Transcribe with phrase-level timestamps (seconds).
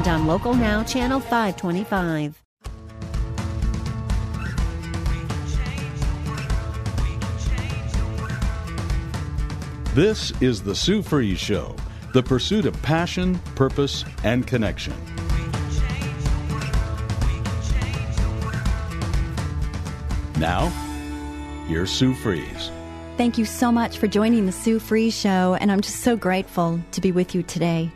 [0.00, 2.42] and on Local Now, Channel 525.
[9.94, 11.76] This is the Sue Fries Show,
[12.14, 14.94] the pursuit of passion, purpose, and connection.
[20.38, 20.68] Now,
[21.68, 22.70] here's Sue Fries.
[23.18, 26.80] Thank you so much for joining the Sue Fries Show, and I'm just so grateful
[26.92, 27.92] to be with you today.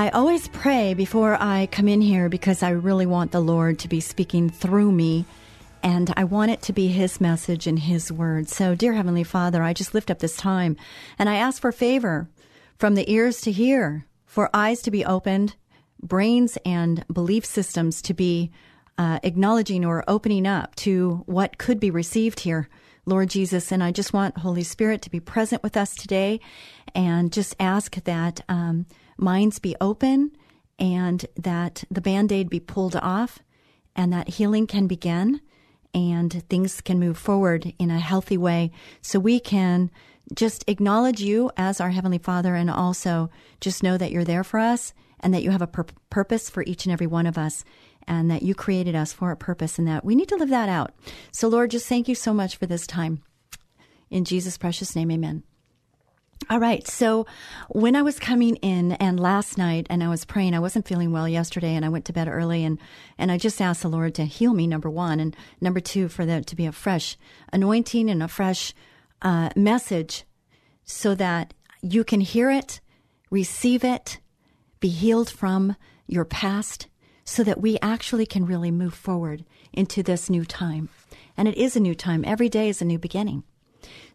[0.00, 3.88] I always pray before I come in here because I really want the Lord to
[3.88, 5.26] be speaking through me,
[5.82, 8.48] and I want it to be His message and His word.
[8.48, 10.78] So, dear Heavenly Father, I just lift up this time
[11.18, 12.30] and I ask for favor
[12.78, 15.56] from the ears to hear, for eyes to be opened,
[16.02, 18.50] brains and belief systems to be
[18.96, 22.70] uh, acknowledging or opening up to what could be received here.
[23.04, 26.40] Lord Jesus, and I just want Holy Spirit to be present with us today
[26.94, 28.86] and just ask that um,
[29.20, 30.32] minds be open
[30.78, 33.40] and that the band aid be pulled off
[33.94, 35.40] and that healing can begin
[35.92, 38.70] and things can move forward in a healthy way
[39.02, 39.90] so we can
[40.34, 44.60] just acknowledge you as our Heavenly Father and also just know that you're there for
[44.60, 47.64] us and that you have a pur- purpose for each and every one of us
[48.06, 50.68] and that you created us for a purpose and that we need to live that
[50.68, 50.92] out.
[51.32, 53.22] So, Lord, just thank you so much for this time.
[54.08, 55.42] In Jesus' precious name, amen.
[56.48, 56.86] All right.
[56.88, 57.26] So
[57.68, 61.12] when I was coming in and last night and I was praying, I wasn't feeling
[61.12, 62.78] well yesterday and I went to bed early and,
[63.18, 65.20] and I just asked the Lord to heal me, number one.
[65.20, 67.16] And number two, for there to be a fresh
[67.52, 68.74] anointing and a fresh
[69.22, 70.24] uh, message
[70.84, 72.80] so that you can hear it,
[73.30, 74.18] receive it,
[74.80, 75.76] be healed from
[76.08, 76.88] your past
[77.24, 80.88] so that we actually can really move forward into this new time.
[81.36, 82.24] And it is a new time.
[82.24, 83.44] Every day is a new beginning.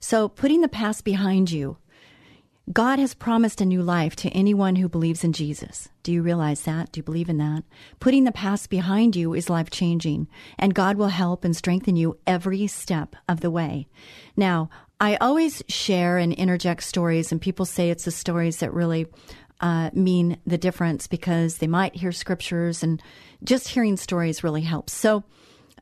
[0.01, 1.77] So putting the past behind you,
[2.71, 5.89] God has promised a new life to anyone who believes in Jesus.
[6.01, 6.91] Do you realize that?
[6.91, 7.63] Do you believe in that?
[7.99, 10.27] Putting the past behind you is life changing,
[10.57, 13.87] and God will help and strengthen you every step of the way.
[14.35, 19.05] Now, I always share and interject stories, and people say it's the stories that really
[19.61, 23.01] uh, mean the difference because they might hear scriptures and
[23.43, 24.93] just hearing stories really helps.
[24.93, 25.23] So,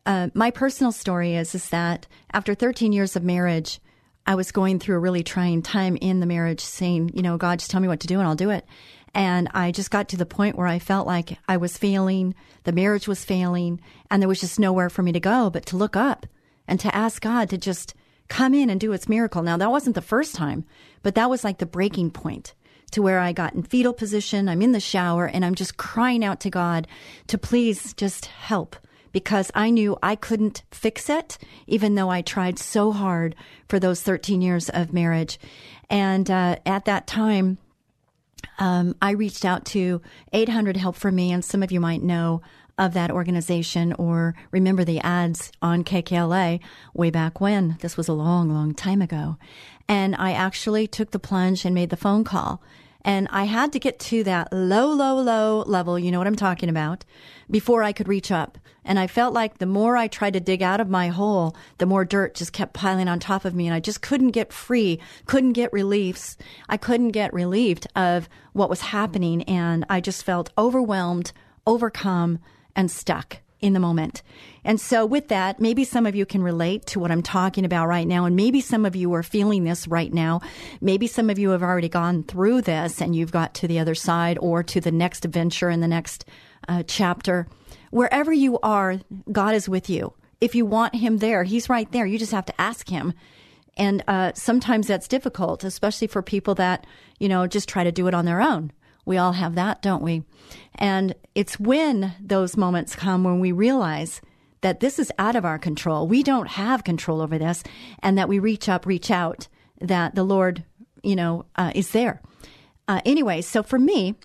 [0.06, 3.80] uh, my personal story is is that after 13 years of marriage,
[4.25, 7.59] I was going through a really trying time in the marriage, saying, you know, God,
[7.59, 8.66] just tell me what to do and I'll do it.
[9.13, 12.72] And I just got to the point where I felt like I was failing, the
[12.72, 13.79] marriage was failing,
[14.09, 16.25] and there was just nowhere for me to go but to look up
[16.67, 17.94] and to ask God to just
[18.29, 19.44] come in and do its miracle.
[19.44, 20.66] Now, that wasn't the first time,
[21.03, 22.53] but that was like the breaking point
[22.91, 24.47] to where I got in fetal position.
[24.47, 26.88] I'm in the shower and I'm just crying out to God
[27.28, 28.75] to please just help
[29.13, 31.38] because I knew I couldn't fix it,
[31.68, 33.35] even though I tried so hard
[33.69, 35.40] for those 13 years of marriage.
[35.90, 37.59] And uh, at that time,
[38.59, 40.02] um, I reached out to
[40.34, 42.41] 800 Help for Me, and some of you might know
[42.78, 46.59] of that organization or remember the ads on KKLA
[46.94, 47.78] way back when.
[47.81, 49.38] This was a long, long time ago.
[49.88, 52.62] And I actually took the plunge and made the phone call.
[53.06, 56.36] And I had to get to that low, low, low level, you know what I'm
[56.36, 57.03] talking about,
[57.52, 58.58] before I could reach up.
[58.86, 61.86] And I felt like the more I tried to dig out of my hole, the
[61.86, 63.68] more dirt just kept piling on top of me.
[63.68, 66.38] And I just couldn't get free, couldn't get reliefs.
[66.69, 69.44] I couldn't get relieved of what was happening.
[69.44, 71.34] And I just felt overwhelmed,
[71.66, 72.40] overcome,
[72.75, 74.22] and stuck in the moment.
[74.66, 77.88] And so, with that, maybe some of you can relate to what I'm talking about
[77.88, 78.25] right now.
[78.25, 80.41] And maybe some of you are feeling this right now.
[80.81, 83.96] Maybe some of you have already gone through this and you've got to the other
[83.96, 86.25] side or to the next adventure in the next
[86.68, 87.47] uh, chapter.
[87.90, 89.00] Wherever you are,
[89.31, 90.14] God is with you.
[90.41, 92.05] If you want Him there, He's right there.
[92.05, 93.14] You just have to ask Him.
[93.78, 96.85] And uh, sometimes that's difficult, especially for people that,
[97.17, 98.72] you know, just try to do it on their own.
[99.05, 100.23] We all have that, don't we?
[100.76, 104.22] And it's when those moments come when we realize
[104.61, 106.08] that this is out of our control.
[106.08, 107.64] We don't have control over this,
[108.02, 109.47] and that we reach up, reach out,
[109.82, 110.64] that the Lord,
[111.03, 112.22] you know, uh, is there.
[112.88, 114.16] Uh, anyway, so for me,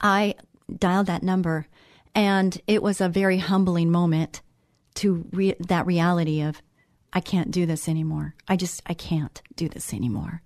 [0.00, 0.36] I
[0.78, 1.66] dialed that number,
[2.14, 4.42] and it was a very humbling moment
[4.94, 6.62] to re- that reality of,
[7.12, 8.34] I can't do this anymore.
[8.46, 10.42] I just, I can't do this anymore.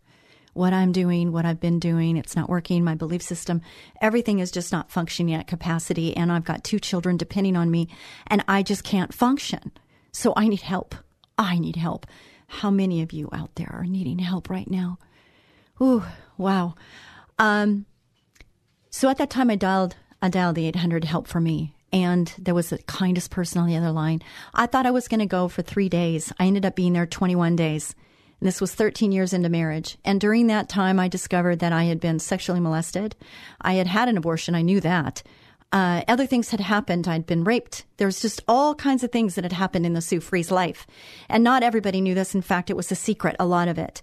[0.57, 2.17] What I'm doing, what I've been doing.
[2.17, 2.83] It's not working.
[2.83, 3.61] My belief system,
[4.01, 6.17] everything is just not functioning at capacity.
[6.17, 7.89] And I've got two children depending on me,
[8.27, 9.73] and I just can't function.
[10.13, 10.95] So I need help.
[11.39, 12.07] I need help.
[12.49, 14.99] How many of you out there are needing help right now?
[15.81, 16.05] Ooh,
[16.39, 16.75] wow.
[17.39, 17.87] Um,
[18.91, 21.75] so at that time, I dialed, I dialed the 800 help for me.
[21.93, 24.23] And there was the kindest person on the other line.
[24.55, 26.33] I thought I was going to go for three days.
[26.39, 27.95] I ended up being there 21 days.
[28.41, 29.97] And this was 13 years into marriage.
[30.05, 33.17] And during that time, I discovered that I had been sexually molested.
[33.61, 34.55] I had had an abortion.
[34.55, 35.23] I knew that.
[35.73, 37.09] Uh, other things had happened.
[37.09, 37.87] I'd been raped.
[37.97, 40.87] There was just all kinds of things that had happened in the Sue Fries life.
[41.29, 42.35] And not everybody knew this.
[42.35, 44.01] In fact, it was a secret, a lot of it.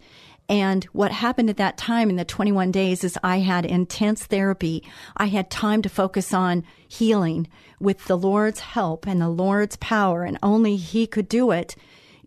[0.50, 4.84] And what happened at that time in the 21 days is I had intense therapy.
[5.16, 7.48] I had time to focus on healing
[7.80, 11.76] with the Lord's help and the Lord's power, and only He could do it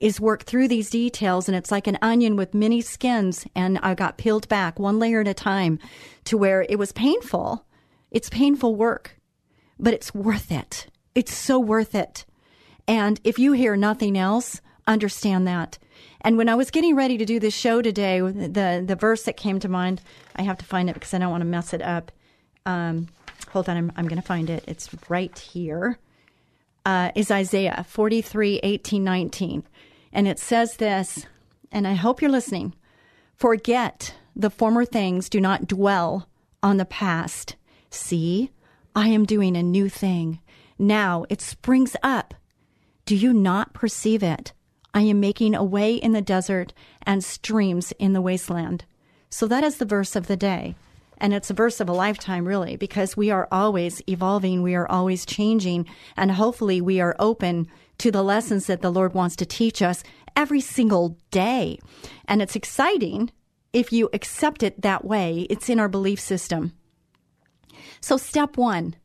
[0.00, 3.94] is work through these details and it's like an onion with many skins and I
[3.94, 5.78] got peeled back one layer at a time
[6.24, 7.64] to where it was painful.
[8.10, 9.18] It's painful work,
[9.78, 10.86] but it's worth it.
[11.14, 12.24] It's so worth it.
[12.86, 15.78] And if you hear nothing else, understand that.
[16.20, 19.36] And when I was getting ready to do this show today, the the verse that
[19.36, 20.02] came to mind,
[20.34, 22.12] I have to find it because I don't want to mess it up.
[22.64, 23.08] Um,
[23.50, 24.64] hold on, I'm, I'm going to find it.
[24.66, 25.98] It's right here.
[26.86, 29.64] Uh, is Isaiah 43, 18, 19.
[30.12, 31.26] And it says this,
[31.72, 32.74] and I hope you're listening
[33.34, 36.28] Forget the former things, do not dwell
[36.62, 37.56] on the past.
[37.90, 38.52] See,
[38.94, 40.38] I am doing a new thing.
[40.78, 42.34] Now it springs up.
[43.04, 44.52] Do you not perceive it?
[44.94, 46.72] I am making a way in the desert
[47.02, 48.84] and streams in the wasteland.
[49.28, 50.76] So that is the verse of the day.
[51.18, 54.90] And it's a verse of a lifetime, really, because we are always evolving, we are
[54.90, 55.86] always changing,
[56.16, 57.68] and hopefully we are open
[57.98, 60.02] to the lessons that the Lord wants to teach us
[60.34, 61.78] every single day.
[62.26, 63.30] And it's exciting
[63.72, 65.46] if you accept it that way.
[65.48, 66.72] It's in our belief system.
[68.00, 68.96] So, step one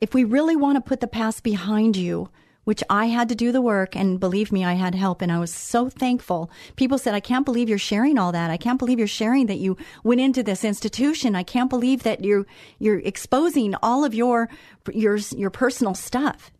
[0.00, 2.30] if we really want to put the past behind you,
[2.70, 5.40] which I had to do the work, and believe me, I had help, and I
[5.40, 6.52] was so thankful.
[6.76, 8.48] People said, I can't believe you're sharing all that.
[8.48, 11.34] I can't believe you're sharing that you went into this institution.
[11.34, 12.46] I can't believe that you're,
[12.78, 14.48] you're exposing all of your,
[14.92, 16.52] your, your personal stuff.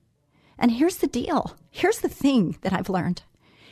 [0.59, 1.57] And here's the deal.
[1.71, 3.23] Here's the thing that I've learned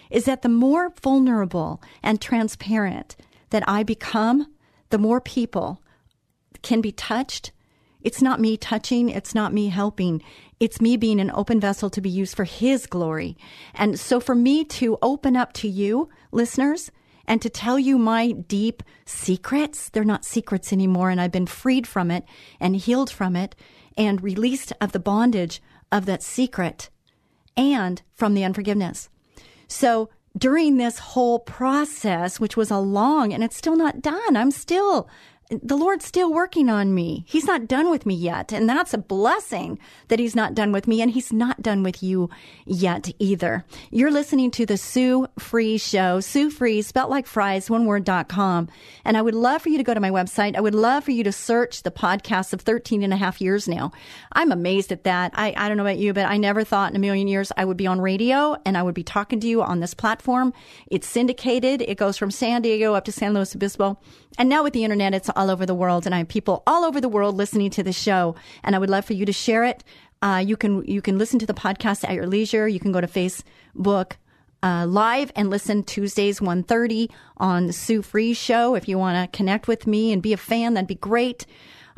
[0.08, 3.16] is that the more vulnerable and transparent
[3.50, 4.46] that I become,
[4.90, 5.82] the more people
[6.62, 7.50] can be touched.
[8.08, 9.10] It's not me touching.
[9.10, 10.22] It's not me helping.
[10.58, 13.36] It's me being an open vessel to be used for His glory.
[13.74, 16.90] And so for me to open up to you, listeners,
[17.26, 21.10] and to tell you my deep secrets, they're not secrets anymore.
[21.10, 22.24] And I've been freed from it
[22.58, 23.54] and healed from it
[23.94, 25.60] and released of the bondage
[25.92, 26.88] of that secret
[27.58, 29.10] and from the unforgiveness.
[29.66, 34.50] So during this whole process, which was a long and it's still not done, I'm
[34.50, 35.10] still
[35.50, 37.24] the Lord's still working on me.
[37.26, 38.52] He's not done with me yet.
[38.52, 39.78] And that's a blessing
[40.08, 41.00] that He's not done with me.
[41.00, 42.28] And He's not done with you
[42.66, 43.64] yet either.
[43.90, 46.20] You're listening to the Sue Free Show.
[46.20, 48.68] Sue Free, spelled like fries, one word.com.
[49.06, 50.54] And I would love for you to go to my website.
[50.54, 53.66] I would love for you to search the podcast of 13 and a half years
[53.66, 53.92] now.
[54.32, 55.32] I'm amazed at that.
[55.34, 57.64] I, I don't know about you, but I never thought in a million years I
[57.64, 60.52] would be on radio and I would be talking to you on this platform.
[60.88, 61.80] It's syndicated.
[61.80, 63.98] It goes from San Diego up to San Luis Obispo.
[64.38, 66.84] And now with the internet, it's all over the world, and I have people all
[66.84, 68.36] over the world listening to the show.
[68.62, 69.82] And I would love for you to share it.
[70.22, 72.66] Uh, you can you can listen to the podcast at your leisure.
[72.66, 74.12] You can go to Facebook
[74.62, 78.74] uh, live and listen Tuesdays 1.30 on Sue Fries Show.
[78.74, 81.46] If you want to connect with me and be a fan, that'd be great.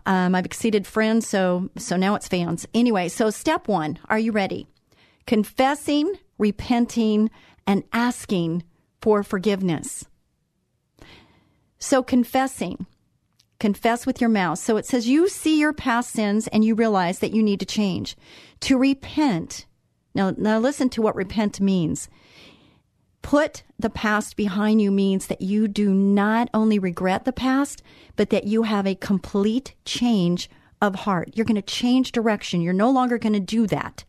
[0.07, 2.67] Um, I've exceeded friends, so so now it's fans.
[2.73, 4.67] Anyway, so step one: Are you ready?
[5.27, 7.31] Confessing, repenting,
[7.67, 8.65] and asking
[9.03, 10.07] for forgiveness.
[11.81, 12.87] So confessing,
[13.59, 14.59] confess with your mouth.
[14.59, 17.67] So it says you see your past sins and you realize that you need to
[17.67, 18.17] change.
[18.61, 19.67] To repent.
[20.15, 22.09] Now, now listen to what repent means.
[23.23, 27.83] Put the past behind you means that you do not only regret the past,
[28.17, 30.51] but that you have a complete change
[30.83, 31.31] of heart.
[31.35, 32.61] You're going to change direction.
[32.61, 34.05] You're no longer going to do that.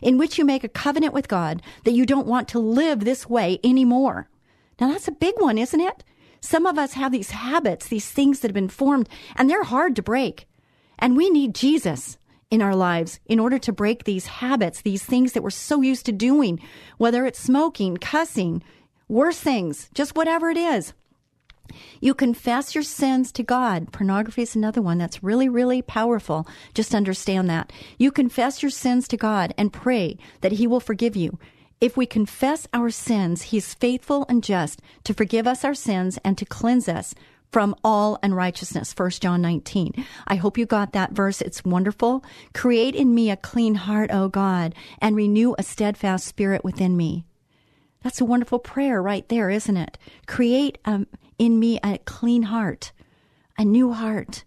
[0.00, 3.28] In which you make a covenant with God that you don't want to live this
[3.28, 4.28] way anymore.
[4.80, 6.04] Now that's a big one, isn't it?
[6.44, 9.96] Some of us have these habits, these things that have been formed, and they're hard
[9.96, 10.46] to break.
[10.98, 12.18] And we need Jesus
[12.50, 16.04] in our lives in order to break these habits, these things that we're so used
[16.04, 16.60] to doing,
[16.98, 18.62] whether it's smoking, cussing,
[19.08, 20.92] worse things, just whatever it is.
[22.02, 23.90] You confess your sins to God.
[23.90, 26.46] Pornography is another one that's really, really powerful.
[26.74, 27.72] Just understand that.
[27.96, 31.38] You confess your sins to God and pray that He will forgive you.
[31.84, 36.18] If we confess our sins, he is faithful and just to forgive us our sins
[36.24, 37.14] and to cleanse us
[37.52, 38.94] from all unrighteousness.
[38.96, 39.92] 1 John 19.
[40.26, 41.42] I hope you got that verse.
[41.42, 42.24] It's wonderful.
[42.54, 47.26] Create in me a clean heart, O God, and renew a steadfast spirit within me.
[48.02, 49.98] That's a wonderful prayer right there, isn't it?
[50.26, 51.06] Create um,
[51.38, 52.92] in me a clean heart,
[53.58, 54.44] a new heart.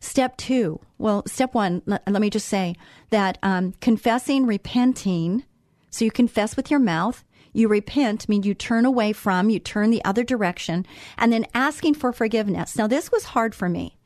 [0.00, 2.74] Step two, well, step one, let, let me just say
[3.08, 5.44] that um, confessing, repenting,
[5.90, 9.90] so you confess with your mouth, you repent, mean you turn away from, you turn
[9.90, 12.76] the other direction, and then asking for forgiveness.
[12.76, 13.98] Now, this was hard for me.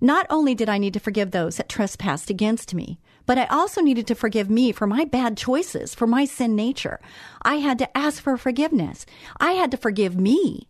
[0.00, 3.80] Not only did I need to forgive those that trespassed against me, but I also
[3.80, 7.00] needed to forgive me for my bad choices, for my sin nature.
[7.42, 9.04] I had to ask for forgiveness.
[9.38, 10.68] I had to forgive me.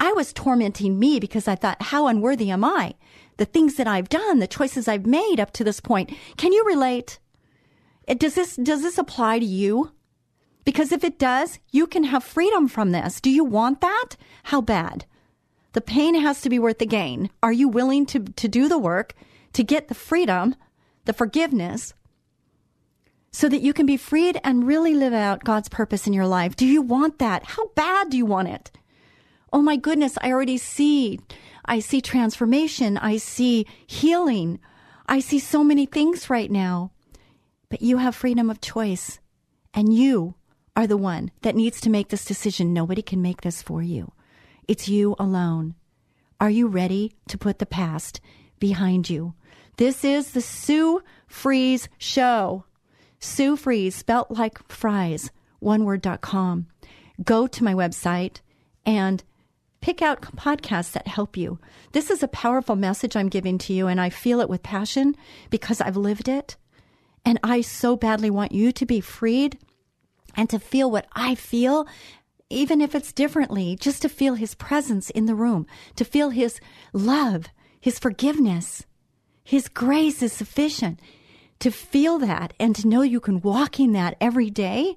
[0.00, 2.94] I was tormenting me because I thought, how unworthy am I?
[3.36, 6.10] The things that I've done, the choices I've made up to this point.
[6.36, 7.18] Can you relate?
[8.06, 9.92] Does this, does this apply to you?
[10.64, 13.20] Because if it does, you can have freedom from this.
[13.20, 14.16] Do you want that?
[14.44, 15.06] How bad?
[15.72, 17.30] The pain has to be worth the gain.
[17.42, 19.14] Are you willing to, to do the work
[19.54, 20.54] to get the freedom,
[21.04, 21.94] the forgiveness,
[23.32, 26.54] so that you can be freed and really live out God's purpose in your life?
[26.56, 27.44] Do you want that?
[27.44, 28.70] How bad do you want it?
[29.52, 31.20] Oh my goodness, I already see.
[31.64, 32.98] I see transformation.
[32.98, 34.58] I see healing.
[35.06, 36.92] I see so many things right now.
[37.72, 39.18] But you have freedom of choice
[39.72, 40.34] and you
[40.76, 42.74] are the one that needs to make this decision.
[42.74, 44.12] Nobody can make this for you.
[44.68, 45.74] It's you alone.
[46.38, 48.20] Are you ready to put the past
[48.58, 49.32] behind you?
[49.78, 52.66] This is the Sue Fries Show.
[53.20, 55.30] Sue Fries, spelt like fries,
[55.62, 56.66] oneword.com.
[57.24, 58.40] Go to my website
[58.84, 59.24] and
[59.80, 61.58] pick out podcasts that help you.
[61.92, 65.16] This is a powerful message I'm giving to you, and I feel it with passion
[65.48, 66.58] because I've lived it.
[67.24, 69.58] And I so badly want you to be freed
[70.36, 71.86] and to feel what I feel,
[72.50, 76.60] even if it's differently, just to feel his presence in the room, to feel his
[76.92, 77.46] love,
[77.80, 78.84] his forgiveness,
[79.44, 81.00] his grace is sufficient.
[81.60, 84.96] To feel that and to know you can walk in that every day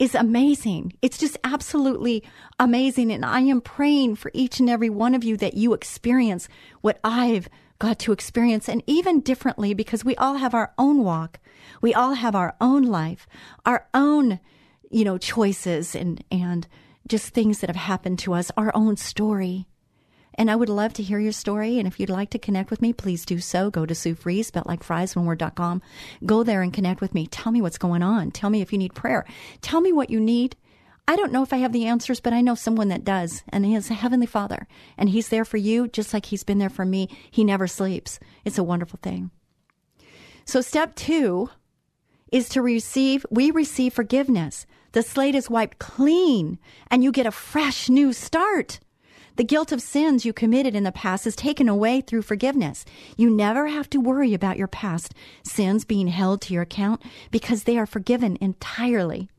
[0.00, 0.94] is amazing.
[1.00, 2.24] It's just absolutely
[2.58, 3.12] amazing.
[3.12, 6.48] And I am praying for each and every one of you that you experience
[6.80, 7.48] what I've
[7.82, 11.40] got to experience and even differently because we all have our own walk.
[11.80, 13.26] We all have our own life,
[13.66, 14.38] our own
[14.92, 16.68] you know, choices and, and
[17.08, 19.66] just things that have happened to us, our own story.
[20.34, 21.78] And I would love to hear your story.
[21.78, 23.68] And if you'd like to connect with me, please do so.
[23.68, 25.82] Go to Sue spelled like fries, one word.com.
[26.24, 27.26] Go there and connect with me.
[27.26, 28.30] Tell me what's going on.
[28.30, 29.24] Tell me if you need prayer.
[29.60, 30.56] Tell me what you need.
[31.08, 33.42] I don't know if I have the answers, but I know someone that does.
[33.48, 34.66] And he is a heavenly father.
[34.96, 37.08] And he's there for you just like he's been there for me.
[37.30, 38.20] He never sleeps.
[38.44, 39.30] It's a wonderful thing.
[40.44, 41.50] So step two
[42.30, 44.66] is to receive, we receive forgiveness.
[44.92, 46.58] The slate is wiped clean
[46.90, 48.80] and you get a fresh new start.
[49.36, 52.84] The guilt of sins you committed in the past is taken away through forgiveness.
[53.16, 57.64] You never have to worry about your past sins being held to your account because
[57.64, 59.30] they are forgiven entirely.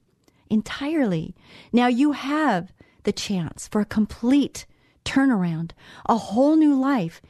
[0.53, 1.33] Entirely.
[1.72, 2.72] Now you have
[3.05, 4.67] the chance for a complete
[5.03, 5.72] turnaround,
[6.07, 7.24] a whole new life.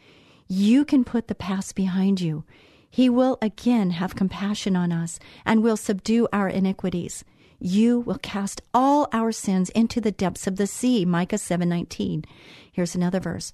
[0.49, 2.43] You can put the past behind you.
[2.89, 7.23] He will again have compassion on us and will subdue our iniquities
[7.65, 12.25] you will cast all our sins into the depths of the sea micah 7:19
[12.73, 13.53] here's another verse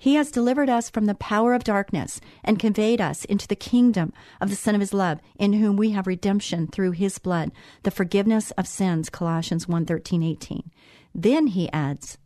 [0.00, 4.12] he has delivered us from the power of darkness and conveyed us into the kingdom
[4.40, 7.52] of the son of his love in whom we have redemption through his blood
[7.84, 10.70] the forgiveness of sins colossians 1:13 18
[11.14, 12.18] then he adds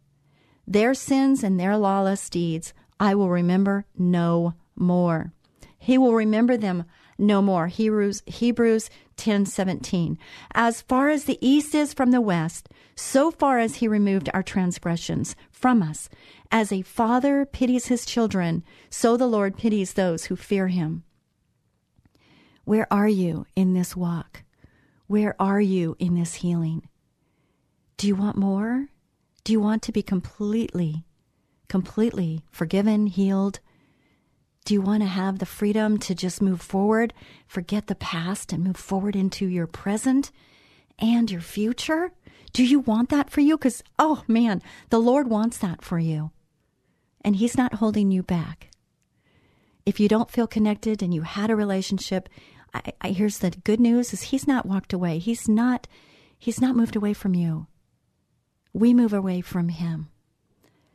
[0.67, 5.33] their sins and their lawless deeds i will remember no more.
[5.79, 6.85] He will remember them
[7.19, 7.69] no more.
[7.69, 10.19] Hebrews Hebrews 10:17.
[10.55, 14.43] As far as the east is from the west, so far as he removed our
[14.43, 16.09] transgressions from us.
[16.51, 21.05] As a father pities his children, so the Lord pities those who fear him.
[22.65, 24.43] Where are you in this walk?
[25.07, 26.89] Where are you in this healing?
[27.97, 28.89] Do you want more?
[29.45, 31.05] Do you want to be completely,
[31.69, 33.61] completely forgiven, healed,
[34.65, 37.13] do you want to have the freedom to just move forward,
[37.47, 40.31] forget the past, and move forward into your present
[40.99, 42.13] and your future?
[42.55, 43.59] Do you want that for you?
[43.59, 46.31] Because, oh man, the Lord wants that for you.
[47.21, 48.71] And He's not holding you back.
[49.85, 52.31] If you don't feel connected and you had a relationship,
[52.73, 55.19] I, I, here's the good news is He's not walked away.
[55.19, 55.87] He's not,
[56.39, 57.67] He's not moved away from you.
[58.73, 60.09] We move away from Him.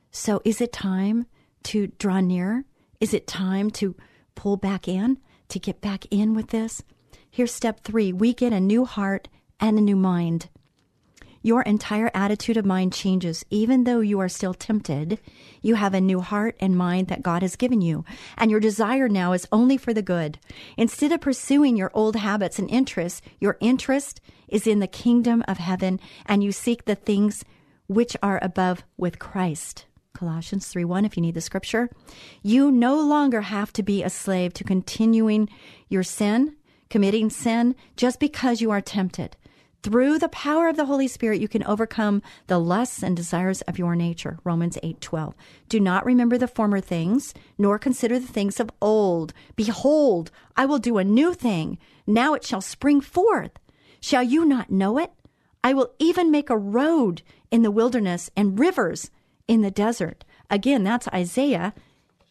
[0.09, 1.27] So is it time
[1.65, 2.65] to draw near?
[2.99, 3.95] Is it time to
[4.35, 6.83] pull back in, to get back in with this?
[7.31, 10.49] Here's step three we get a new heart and a new mind.
[11.41, 13.45] your entire attitude of mind changes.
[13.49, 15.19] Even though you are still tempted,
[15.61, 18.03] you have a new heart and mind that God has given you.
[18.37, 20.39] And your desire now is only for the good.
[20.77, 25.57] Instead of pursuing your old habits and interests, your interest is in the kingdom of
[25.57, 27.45] heaven and you seek the things
[27.87, 29.85] which are above with Christ.
[30.13, 31.89] Colossians 3 1, if you need the scripture.
[32.41, 35.49] You no longer have to be a slave to continuing
[35.87, 36.55] your sin,
[36.89, 39.37] committing sin, just because you are tempted.
[39.81, 43.79] Through the power of the Holy Spirit, you can overcome the lusts and desires of
[43.79, 44.39] your nature.
[44.43, 45.35] Romans 8:12.
[45.69, 49.31] Do not remember the former things, nor consider the things of old.
[49.55, 51.77] Behold, I will do a new thing.
[52.05, 53.51] Now it shall spring forth.
[54.01, 55.13] Shall you not know it?
[55.63, 59.11] I will even make a road in the wilderness and rivers
[59.49, 60.23] in the desert.
[60.49, 61.73] Again, that's Isaiah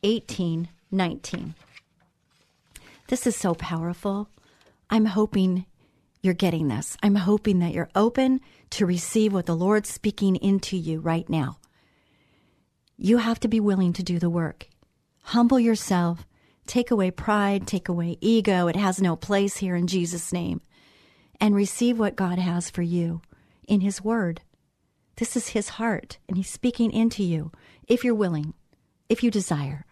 [0.05, 1.55] 18:19.
[3.09, 4.29] This is so powerful.
[4.89, 5.67] I'm hoping
[6.23, 6.97] you're getting this.
[7.03, 11.59] I'm hoping that you're open to receive what the Lord's speaking into you right now.
[12.97, 14.69] You have to be willing to do the work.
[15.23, 16.25] Humble yourself.
[16.67, 18.69] Take away pride, take away ego.
[18.69, 20.61] It has no place here in Jesus' name.
[21.41, 23.23] And receive what God has for you
[23.67, 24.43] in His Word.
[25.19, 27.51] This is His heart, and He's speaking into you
[27.89, 28.55] if you're willing,
[29.09, 29.85] if you desire.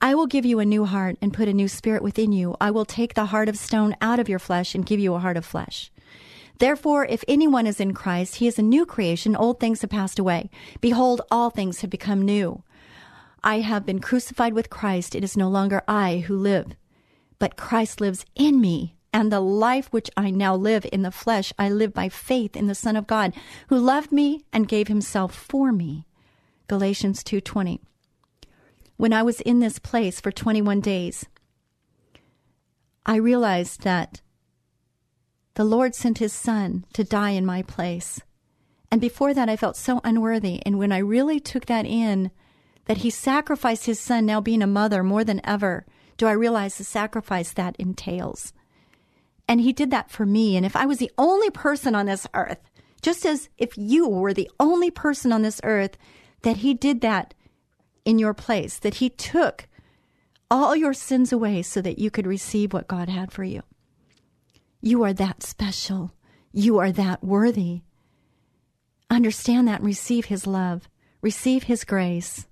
[0.00, 2.56] I will give you a new heart and put a new spirit within you.
[2.58, 5.18] I will take the heart of stone out of your flesh and give you a
[5.18, 5.92] heart of flesh.
[6.58, 9.36] Therefore, if anyone is in Christ, he is a new creation.
[9.36, 10.48] Old things have passed away.
[10.80, 12.62] Behold, all things have become new.
[13.44, 15.14] I have been crucified with Christ.
[15.14, 16.74] It is no longer I who live,
[17.38, 18.94] but Christ lives in me.
[19.12, 22.66] And the life which I now live in the flesh, I live by faith in
[22.66, 23.34] the Son of God,
[23.68, 26.06] who loved me and gave himself for me.
[26.66, 27.80] Galatians 2:20
[28.98, 31.24] when I was in this place for 21 days,
[33.06, 34.20] I realized that
[35.54, 38.20] the Lord sent his son to die in my place.
[38.90, 40.60] And before that, I felt so unworthy.
[40.66, 42.32] And when I really took that in,
[42.86, 45.86] that he sacrificed his son, now being a mother more than ever,
[46.16, 48.52] do I realize the sacrifice that entails.
[49.48, 50.56] And he did that for me.
[50.56, 52.58] And if I was the only person on this earth,
[53.00, 55.96] just as if you were the only person on this earth,
[56.42, 57.34] that he did that
[58.08, 59.68] in your place, that He took
[60.50, 63.60] all your sins away so that you could receive what God had for you.
[64.80, 66.12] You are that special.
[66.50, 67.82] You are that worthy.
[69.10, 70.88] Understand that and receive His love,
[71.20, 72.46] receive His grace,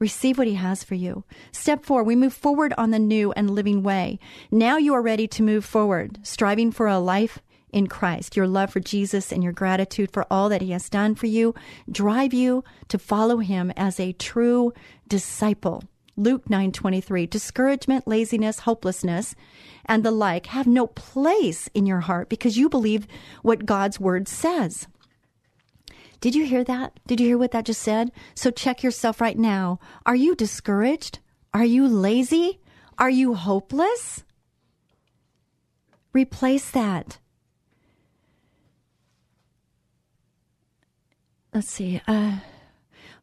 [0.00, 1.24] receive what He has for you.
[1.52, 4.18] Step four, we move forward on the new and living way.
[4.50, 7.38] Now you are ready to move forward, striving for a life
[7.70, 8.34] in Christ.
[8.34, 11.54] Your love for Jesus and your gratitude for all that he has done for you
[11.90, 14.72] drive you to follow him as a true
[15.06, 15.84] disciple.
[16.16, 19.34] Luke 9:23 Discouragement, laziness, hopelessness,
[19.84, 23.06] and the like have no place in your heart because you believe
[23.42, 24.86] what God's word says.
[26.20, 27.00] Did you hear that?
[27.06, 28.12] Did you hear what that just said?
[28.34, 29.78] So check yourself right now.
[30.04, 31.18] Are you discouraged?
[31.54, 32.60] Are you lazy?
[32.98, 34.24] Are you hopeless?
[36.12, 37.18] Replace that
[41.54, 42.38] let's see, uh,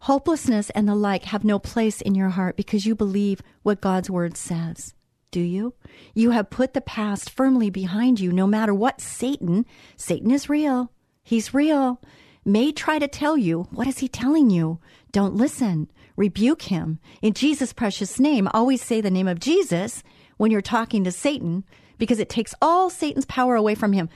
[0.02, 4.10] hopelessness and the like have no place in your heart because you believe what God's
[4.10, 4.94] word says.
[5.32, 5.74] Do you?
[6.14, 10.92] You have put the past firmly behind you no matter what Satan, Satan is real.
[11.24, 12.02] He's real.
[12.48, 13.68] May try to tell you.
[13.72, 14.80] What is he telling you?
[15.12, 15.92] Don't listen.
[16.16, 16.98] Rebuke him.
[17.22, 20.02] In Jesus' precious name, always say the name of Jesus
[20.38, 21.66] when you're talking to Satan
[21.98, 24.08] because it takes all Satan's power away from him.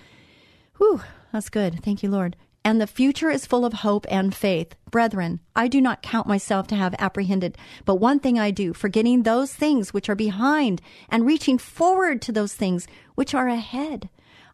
[0.77, 1.01] Whew,
[1.33, 1.83] that's good.
[1.83, 4.75] Thank you, Lord and the future is full of hope and faith.
[4.89, 9.23] Brethren, I do not count myself to have apprehended, but one thing I do, forgetting
[9.23, 14.09] those things which are behind and reaching forward to those things which are ahead.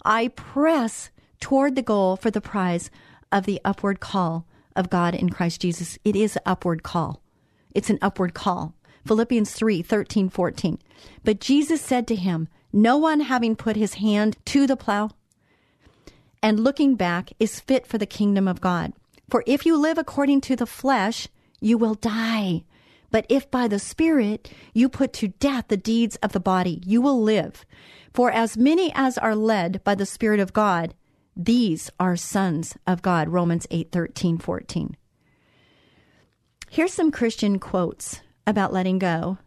[0.06, 1.10] I press
[1.42, 2.90] toward the goal for the prize
[3.32, 5.98] of the upward call of God in Christ Jesus.
[6.04, 7.22] It is an upward call.
[7.74, 8.74] It's an upward call.
[9.06, 10.80] Philippians 3 13, 14.
[11.24, 15.12] But Jesus said to him, No one having put his hand to the plow
[16.42, 18.94] and looking back is fit for the kingdom of God.
[19.30, 21.28] For if you live according to the flesh,
[21.60, 22.64] you will die.
[23.12, 27.02] But if by the Spirit you put to death the deeds of the body, you
[27.02, 27.66] will live.
[28.14, 30.94] For as many as are led by the Spirit of God,
[31.38, 33.30] these are sons of God.
[33.30, 34.98] Romans 8 13, 14.
[36.70, 39.38] Here's some Christian quotes about letting go.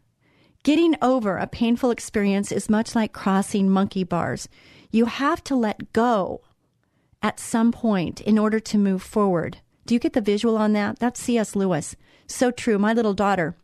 [0.62, 4.48] Getting over a painful experience is much like crossing monkey bars.
[4.90, 6.42] You have to let go
[7.22, 9.58] at some point in order to move forward.
[9.84, 11.00] Do you get the visual on that?
[11.00, 11.56] That's C.S.
[11.56, 11.96] Lewis.
[12.26, 12.78] So true.
[12.78, 13.56] My little daughter,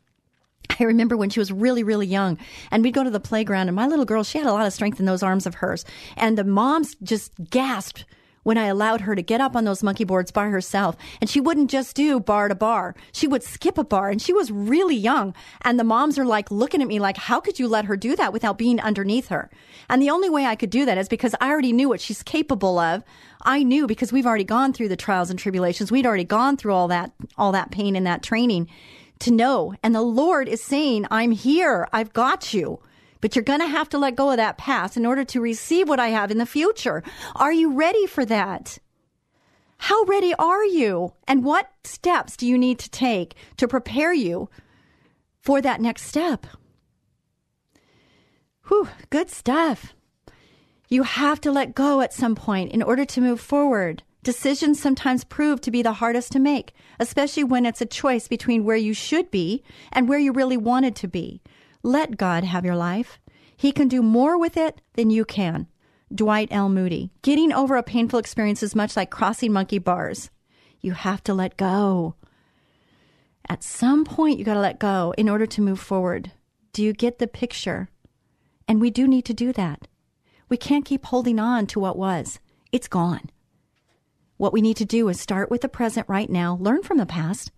[0.79, 2.39] I remember when she was really, really young,
[2.71, 4.73] and we'd go to the playground, and my little girl, she had a lot of
[4.73, 5.85] strength in those arms of hers.
[6.17, 8.05] And the moms just gasped
[8.47, 10.97] when I allowed her to get up on those monkey boards by herself.
[11.21, 12.95] And she wouldn't just do bar to bar.
[13.11, 15.35] She would skip a bar and she was really young.
[15.63, 18.15] And the moms are like looking at me like, how could you let her do
[18.15, 19.51] that without being underneath her?
[19.89, 22.23] And the only way I could do that is because I already knew what she's
[22.23, 23.03] capable of.
[23.43, 25.91] I knew because we've already gone through the trials and tribulations.
[25.91, 28.69] We'd already gone through all that, all that pain and that training
[29.21, 29.75] to know.
[29.83, 31.89] And the Lord is saying, I'm here.
[31.93, 32.81] I've got you.
[33.21, 35.89] But you're going to have to let go of that past in order to receive
[35.89, 37.03] what I have in the future.
[37.35, 38.79] Are you ready for that?
[39.79, 41.13] How ready are you?
[41.27, 44.49] And what steps do you need to take to prepare you
[45.41, 46.47] for that next step?
[48.69, 49.95] Whew, good stuff.
[50.89, 54.03] You have to let go at some point in order to move forward.
[54.27, 58.65] Decisions sometimes prove to be the hardest to make, especially when it's a choice between
[58.65, 59.63] where you should be
[59.93, 61.41] and where you really wanted to be.
[61.85, 63.21] Let God have your life.
[63.57, 65.69] He can do more with it than you can.
[66.13, 66.69] Dwight L.
[66.69, 67.13] Moody.
[67.23, 70.29] Getting over a painful experience is much like crossing monkey bars.
[70.81, 72.17] You have to let go.
[73.49, 76.33] At some point, you got to let go in order to move forward.
[76.73, 77.91] Do you get the picture?
[78.67, 79.87] And we do need to do that.
[80.49, 82.41] We can't keep holding on to what was,
[82.73, 83.31] it's gone.
[84.37, 87.07] What we need to do is start with the present right now, learn from the
[87.07, 87.51] past.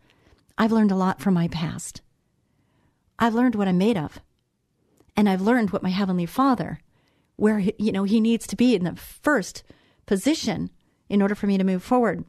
[0.57, 2.03] I've learned a lot from my past.
[3.19, 4.21] I've learned what I'm made of.
[5.17, 6.81] And I've learned what my Heavenly Father,
[7.37, 9.65] where, you know, He needs to be in the first
[10.07, 10.71] position
[11.09, 12.25] in order for me to move forward.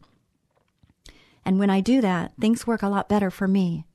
[1.46, 3.86] And when I do that, things work a lot better for me.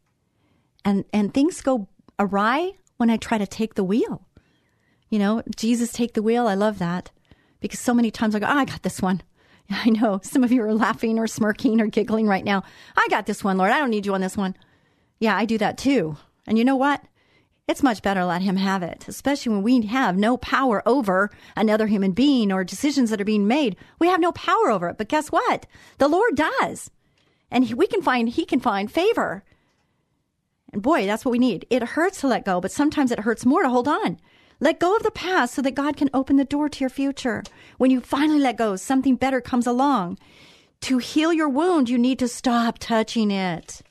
[0.85, 1.89] And, and things go
[2.19, 4.27] awry when I try to take the wheel.
[5.09, 6.47] You know, Jesus take the wheel.
[6.47, 7.11] I love that
[7.61, 9.23] because so many times I go, oh, I got this one.
[9.71, 12.65] I know some of you are laughing or smirking or giggling right now.
[12.97, 13.71] I got this one, Lord.
[13.71, 14.57] I don't need you on this one.
[15.19, 16.17] Yeah, I do that too.
[16.47, 17.03] And you know what?
[17.67, 21.31] It's much better to let him have it, especially when we have no power over
[21.57, 23.77] another human being or decisions that are being made.
[23.99, 24.99] We have no power over it.
[24.99, 25.65] But guess what?
[25.97, 26.91] The Lord does.
[27.51, 29.45] And we can find, he can find favor.
[30.75, 31.67] And boy, that's what we need.
[31.71, 34.19] It hurts to let go, but sometimes it hurts more to hold on.
[34.65, 37.43] Let go of the past so that God can open the door to your future.
[37.77, 40.17] When you finally let go, something better comes along.
[40.81, 43.83] To heal your wound, you need to stop touching it.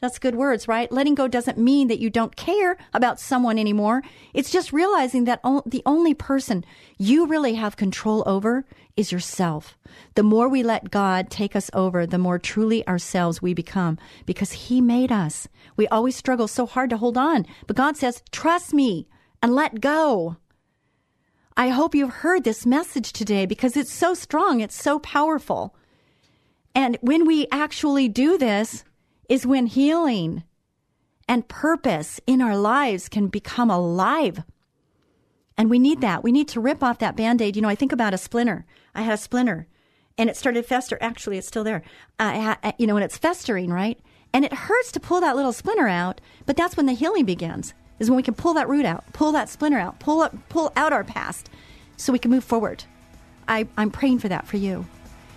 [0.00, 0.92] That's good words, right?
[0.92, 4.02] Letting go doesn't mean that you don't care about someone anymore.
[4.32, 6.64] It's just realizing that the only person
[6.96, 8.64] you really have control over
[8.96, 9.76] is yourself.
[10.14, 14.52] The more we let God take us over, the more truly ourselves we become because
[14.52, 15.48] He made us.
[15.76, 19.08] We always struggle so hard to hold on, but God says, trust me
[19.42, 20.36] and let go.
[21.56, 25.74] I hope you've heard this message today because it's so strong, it's so powerful.
[26.74, 28.84] And when we actually do this,
[29.30, 30.42] is when healing
[31.28, 34.42] and purpose in our lives can become alive.
[35.56, 36.24] And we need that.
[36.24, 37.54] We need to rip off that band aid.
[37.54, 38.66] You know, I think about a splinter.
[38.92, 39.68] I had a splinter
[40.18, 40.98] and it started fester.
[41.00, 41.82] Actually, it's still there.
[42.18, 44.00] Uh, you know, and it's festering, right?
[44.32, 47.72] And it hurts to pull that little splinter out, but that's when the healing begins.
[48.00, 50.72] Is when we can pull that root out, pull that splinter out, pull up, pull
[50.74, 51.48] out our past,
[51.96, 52.82] so we can move forward.
[53.46, 54.86] I, I'm praying for that for you.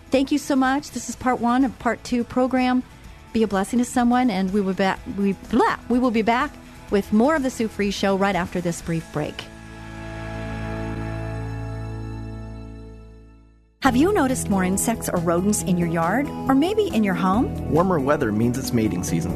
[0.10, 0.92] Thank you so much.
[0.92, 2.82] This is part one of part two program
[3.34, 6.52] be a blessing to someone, and we will, be, we, blah, we will be back
[6.92, 9.44] with more of the Sue Fries Show right after this brief break.
[13.82, 17.72] Have you noticed more insects or rodents in your yard, or maybe in your home?
[17.72, 19.36] Warmer weather means it's mating season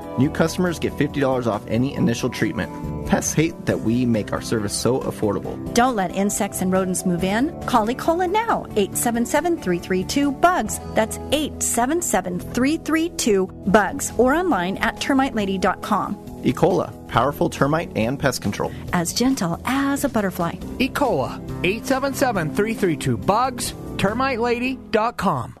[0.17, 2.71] New customers get $50 off any initial treatment.
[3.07, 5.57] Pests hate that we make our service so affordable.
[5.73, 7.49] Don't let insects and rodents move in.
[7.67, 10.79] Call Ecola now, 877-332-BUGS.
[10.95, 16.15] That's 877-332-BUGS or online at termitelady.com.
[16.43, 18.71] Ecola, powerful termite and pest control.
[18.93, 20.53] As gentle as a butterfly.
[20.79, 25.60] Ecola, 877-332-BUGS, termitelady.com.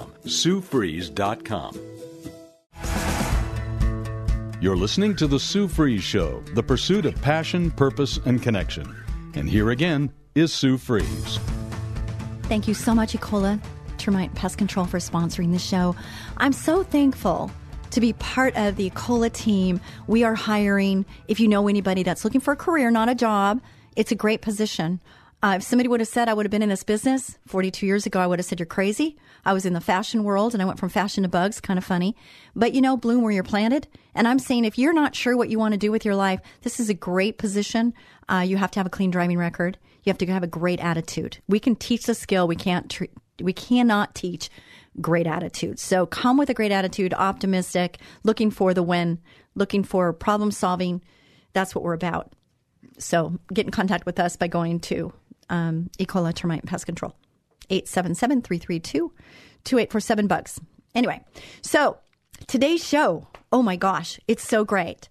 [0.25, 1.79] SueFries.com.
[4.61, 8.95] You're listening to The Sue Fries Show, the pursuit of passion, purpose, and connection.
[9.33, 11.39] And here again is Sue Fries.
[12.43, 13.59] Thank you so much, Ecola
[13.97, 15.95] Termite Pest Control, for sponsoring the show.
[16.37, 17.49] I'm so thankful
[17.91, 19.79] to be part of the Ecola team.
[20.07, 21.05] We are hiring.
[21.27, 23.61] If you know anybody that's looking for a career, not a job,
[23.95, 25.01] it's a great position.
[25.43, 28.05] Uh, if somebody would have said I would have been in this business 42 years
[28.05, 29.17] ago, I would have said, You're crazy.
[29.43, 31.83] I was in the fashion world and I went from fashion to bugs, kind of
[31.83, 32.15] funny.
[32.55, 33.87] But you know, bloom where you're planted.
[34.13, 36.41] And I'm saying if you're not sure what you want to do with your life,
[36.61, 37.93] this is a great position.
[38.29, 39.79] Uh, you have to have a clean driving record.
[40.03, 41.39] You have to have a great attitude.
[41.47, 42.47] We can teach the skill.
[42.47, 43.05] We can't, tr-
[43.41, 44.49] we cannot teach
[44.99, 45.79] great attitude.
[45.79, 49.19] So come with a great attitude, optimistic, looking for the win,
[49.55, 51.01] looking for problem solving.
[51.53, 52.33] That's what we're about.
[52.99, 55.13] So get in contact with us by going to
[55.51, 57.13] um, Ecola Termite and Pest Control.
[57.69, 59.13] 877 332
[59.63, 60.59] 2847 bugs.
[60.95, 61.23] Anyway,
[61.61, 61.99] so
[62.47, 65.07] today's show, oh my gosh, it's so great.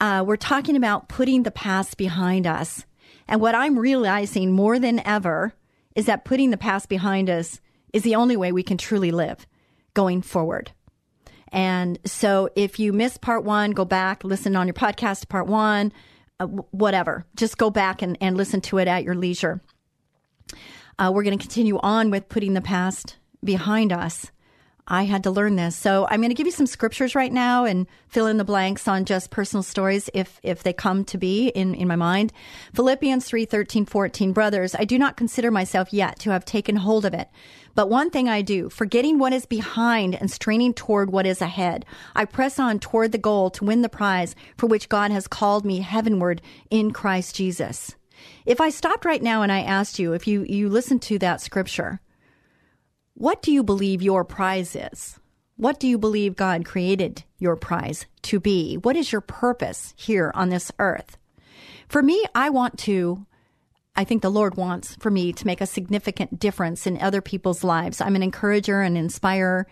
[0.00, 2.84] Uh, we're talking about putting the past behind us.
[3.26, 5.54] And what I'm realizing more than ever
[5.96, 7.60] is that putting the past behind us
[7.92, 9.46] is the only way we can truly live
[9.94, 10.72] going forward.
[11.50, 15.46] And so if you missed part one, go back, listen on your podcast to part
[15.46, 15.92] one,
[16.40, 17.24] uh, whatever.
[17.36, 19.62] Just go back and, and listen to it at your leisure.
[20.98, 24.30] Uh, we're going to continue on with putting the past behind us.
[24.86, 25.74] I had to learn this.
[25.74, 28.86] So I'm going to give you some scriptures right now and fill in the blanks
[28.86, 32.34] on just personal stories if, if they come to be in, in my mind.
[32.74, 34.32] Philippians 3, 13, 14.
[34.32, 37.28] Brothers, I do not consider myself yet to have taken hold of it.
[37.74, 41.86] But one thing I do, forgetting what is behind and straining toward what is ahead,
[42.14, 45.64] I press on toward the goal to win the prize for which God has called
[45.64, 47.96] me heavenward in Christ Jesus.
[48.46, 51.40] If I stopped right now and I asked you, if you, you listened to that
[51.40, 52.00] scripture,
[53.14, 55.18] what do you believe your prize is?
[55.56, 58.76] What do you believe God created your prize to be?
[58.76, 61.16] What is your purpose here on this earth?
[61.88, 63.24] For me, I want to,
[63.94, 67.62] I think the Lord wants for me to make a significant difference in other people's
[67.62, 68.00] lives.
[68.00, 69.68] I'm an encourager and inspirer.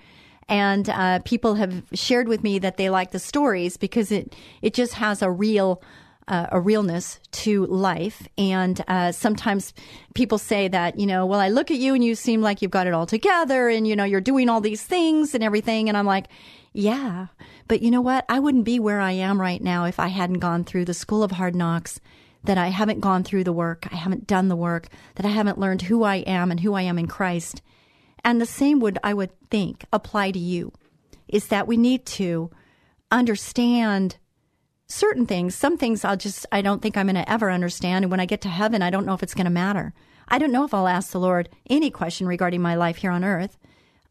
[0.49, 4.75] And uh, people have shared with me that they like the stories because it, it
[4.75, 5.83] just has a real
[6.29, 8.27] uh, a realness to life.
[8.39, 9.75] And uh, sometimes
[10.15, 12.71] people say that, you know, well, I look at you and you seem like you've
[12.71, 15.89] got it all together and, you know, you're doing all these things and everything.
[15.89, 16.27] And I'm like,
[16.73, 17.27] yeah,
[17.69, 18.25] but you know what?
[18.29, 21.23] I wouldn't be where I am right now if I hadn't gone through the school
[21.23, 22.01] of hard knocks,
[22.45, 25.59] that I haven't gone through the work, I haven't done the work, that I haven't
[25.59, 27.63] learned who I am and who I am in Christ.
[28.25, 30.73] And the same would, I would think, apply to you
[31.29, 32.51] is that we need to
[33.11, 34.17] understand
[34.87, 38.05] certain things, some things I'll just, I don't think I'm going to ever understand.
[38.05, 39.95] And when I get to heaven, I don't know if it's going to matter.
[40.29, 43.25] I don't know if I'll ask the Lord any question regarding my life here on
[43.25, 43.59] earth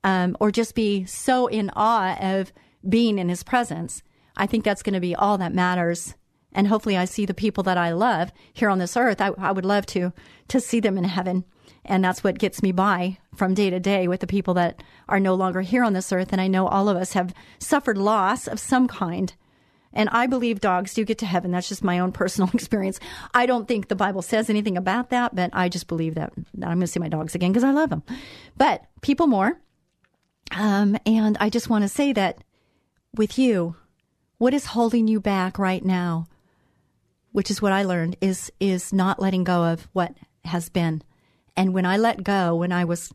[0.03, 2.51] um, or just be so in awe of
[2.87, 4.03] being in his presence.
[4.35, 6.15] I think that's going to be all that matters.
[6.53, 9.21] And hopefully I see the people that I love here on this earth.
[9.21, 10.13] I, I would love to,
[10.49, 11.45] to see them in heaven.
[11.85, 15.19] And that's what gets me by from day to day with the people that are
[15.19, 16.31] no longer here on this earth.
[16.31, 19.33] And I know all of us have suffered loss of some kind
[19.93, 21.51] and I believe dogs do get to heaven.
[21.51, 22.99] That's just my own personal experience.
[23.33, 26.59] I don't think the Bible says anything about that, but I just believe that, I'm
[26.59, 28.03] going to see my dogs again because I love them.
[28.57, 29.59] But people more.
[30.51, 32.43] Um, and I just want to say that
[33.15, 33.75] with you,
[34.37, 36.27] what is holding you back right now,
[37.31, 40.13] which is what I learned, is is not letting go of what
[40.45, 41.03] has been.
[41.55, 43.13] And when I let go, when I was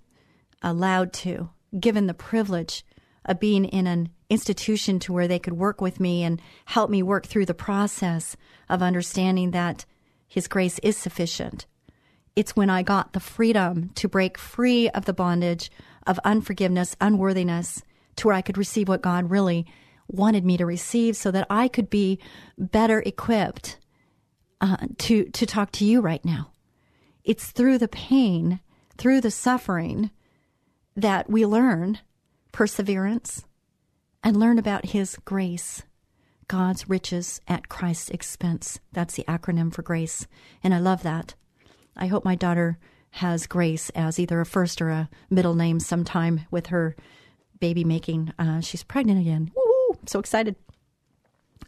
[0.63, 2.86] allowed to, given the privilege
[3.35, 7.27] being in an institution to where they could work with me and help me work
[7.27, 8.37] through the process
[8.69, 9.85] of understanding that
[10.29, 11.67] His grace is sufficient.
[12.35, 15.71] It's when I got the freedom to break free of the bondage
[16.07, 17.83] of unforgiveness, unworthiness,
[18.17, 19.67] to where I could receive what God really
[20.09, 22.21] wanted me to receive so that I could be
[22.57, 23.79] better equipped
[24.61, 26.53] uh, to, to talk to you right now.
[27.25, 28.61] It's through the pain,
[28.97, 30.11] through the suffering,
[30.95, 31.99] that we learn
[32.57, 33.45] perseverance,
[34.25, 35.83] and learn about His grace,
[36.49, 38.81] God's riches at Christ's expense.
[38.95, 40.27] That's the acronym for grace.
[40.65, 41.35] And I love that.
[41.99, 42.79] I hope my daughter
[43.11, 46.97] has grace as either a first or a middle name sometime with her
[47.61, 48.33] baby making.
[48.39, 49.53] Uh, she's pregnant again.
[49.55, 49.99] Woo!
[50.07, 50.57] So excited.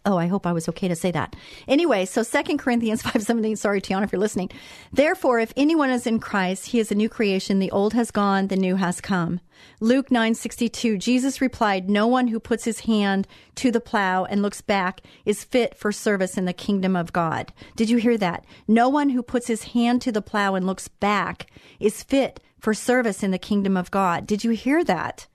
[0.04, 1.36] Oh, I hope I was okay to say that.
[1.66, 4.50] Anyway, so Second Corinthians 5.17, sorry, Tiana, if you're listening.
[4.92, 7.58] Therefore, if anyone is in Christ, he is a new creation.
[7.58, 9.40] The old has gone, the new has come.
[9.80, 14.60] Luke 9.62, Jesus replied, No one who puts his hand to the plow and looks
[14.60, 17.52] back is fit for service in the kingdom of God.
[17.76, 18.44] Did you hear that?
[18.66, 22.74] No one who puts his hand to the plow and looks back is fit for
[22.74, 24.26] service in the kingdom of God.
[24.26, 25.26] Did you hear that?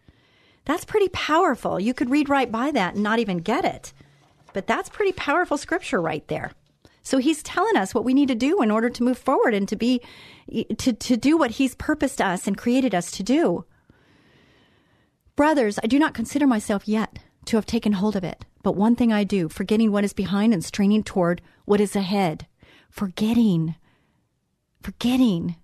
[0.66, 1.80] That's pretty powerful.
[1.80, 3.94] You could read right by that and not even get it.
[4.54, 6.52] But that's pretty powerful scripture right there.
[7.04, 9.68] So he's telling us what we need to do in order to move forward and
[9.68, 10.02] to be
[10.78, 13.66] to to do what he's purposed us and created us to do.
[15.36, 18.96] Brothers, I do not consider myself yet to have taken hold of it, but one
[18.96, 22.48] thing I do, forgetting what is behind and straining toward what is ahead.
[22.90, 23.76] Forgetting.
[24.82, 25.56] Forgetting.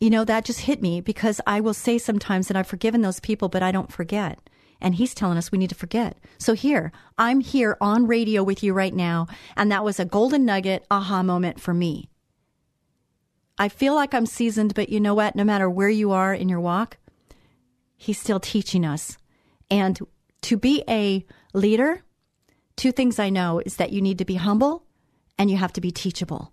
[0.00, 3.20] You know, that just hit me because I will say sometimes that I've forgiven those
[3.20, 4.40] people, but I don't forget.
[4.82, 6.18] And he's telling us we need to forget.
[6.38, 9.28] So here, I'm here on radio with you right now.
[9.56, 12.10] And that was a golden nugget aha moment for me.
[13.58, 15.36] I feel like I'm seasoned, but you know what?
[15.36, 16.98] No matter where you are in your walk,
[17.96, 19.16] he's still teaching us.
[19.70, 20.00] And
[20.42, 22.02] to be a leader,
[22.76, 24.84] two things I know is that you need to be humble
[25.38, 26.52] and you have to be teachable.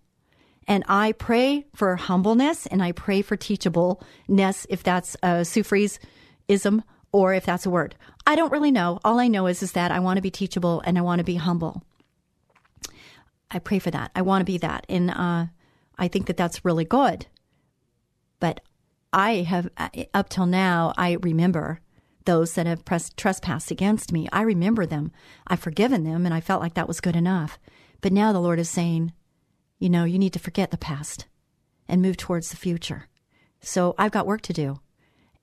[0.68, 5.64] And I pray for humbleness and I pray for teachableness, if that's a Sue
[6.48, 7.96] ism or if that's a word.
[8.30, 9.00] I don't really know.
[9.04, 11.24] All I know is, is that I want to be teachable and I want to
[11.24, 11.82] be humble.
[13.50, 14.12] I pray for that.
[14.14, 14.86] I want to be that.
[14.88, 15.48] And uh,
[15.98, 17.26] I think that that's really good.
[18.40, 18.62] But
[19.12, 21.80] I have, uh, up till now, I remember
[22.26, 24.30] those that have pressed, trespassed against me.
[24.32, 25.12] I remember them.
[25.48, 27.58] I've forgiven them, and I felt like that was good enough.
[28.00, 29.12] But now the Lord is saying,
[29.80, 31.26] you know, you need to forget the past
[31.88, 33.08] and move towards the future.
[33.60, 34.82] So I've got work to do.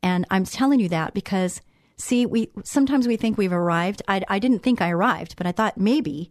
[0.05, 1.61] And I'm telling you that because,
[1.97, 4.03] see, we sometimes we think we've arrived.
[4.09, 6.31] I, I didn't think I arrived, but I thought maybe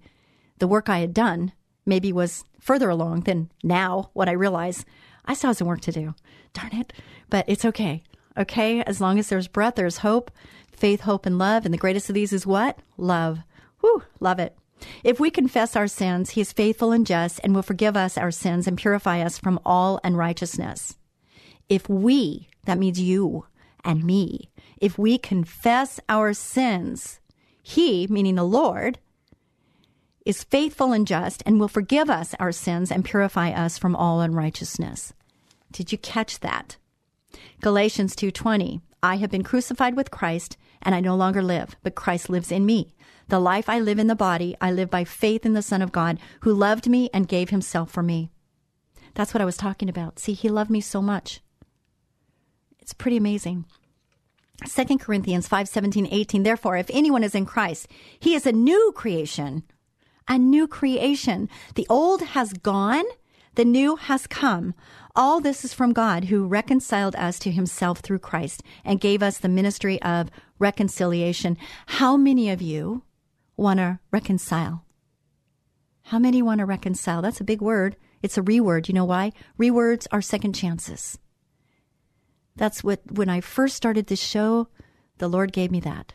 [0.60, 1.51] the work I had done
[1.86, 4.10] maybe was further along than now.
[4.13, 4.86] What I realize,
[5.25, 6.15] I still have some work to do.
[6.54, 6.93] Darn it!
[7.30, 8.04] But it's okay.
[8.38, 10.30] Okay, as long as there's breath, there's hope,
[10.71, 11.65] faith, hope, and love.
[11.65, 12.80] And the greatest of these is what?
[12.97, 13.39] Love.
[13.80, 14.58] Whew, love it.
[15.04, 18.32] If we confess our sins, he is faithful and just and will forgive us our
[18.32, 20.97] sins and purify us from all unrighteousness.
[21.69, 23.45] If we, that means you,
[23.84, 24.49] and me.
[24.86, 27.19] If we confess our sins,
[27.63, 29.00] He, meaning the Lord,
[30.28, 34.21] is faithful and just and will forgive us our sins and purify us from all
[34.21, 35.13] unrighteousness.
[35.71, 36.78] Did you catch that?
[37.62, 42.30] Galatians 2:20 I have been crucified with Christ and I no longer live but Christ
[42.30, 42.93] lives in me.
[43.30, 45.91] The life I live in the body I live by faith in the Son of
[45.91, 48.30] God who loved me and gave himself for me.
[49.15, 50.19] That's what I was talking about.
[50.19, 51.41] See, he loved me so much.
[52.78, 53.65] It's pretty amazing.
[54.63, 56.44] 2 Corinthians 5 17, 18.
[56.44, 57.88] Therefore, if anyone is in Christ,
[58.20, 59.63] he is a new creation.
[60.28, 61.50] A new creation.
[61.76, 63.06] The old has gone,
[63.56, 64.74] the new has come.
[65.15, 69.38] All this is from God who reconciled us to himself through Christ and gave us
[69.38, 71.58] the ministry of reconciliation.
[71.86, 73.04] How many of you
[73.56, 74.84] want to reconcile?
[76.04, 77.22] How many want to reconcile?
[77.22, 77.96] That's a big word.
[78.22, 78.88] It's a reword.
[78.88, 79.32] You know why?
[79.60, 81.18] Rewords are second chances.
[82.56, 84.68] That's what, when I first started this show,
[85.18, 86.13] the Lord gave me that.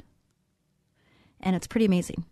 [1.41, 2.25] And it's pretty amazing.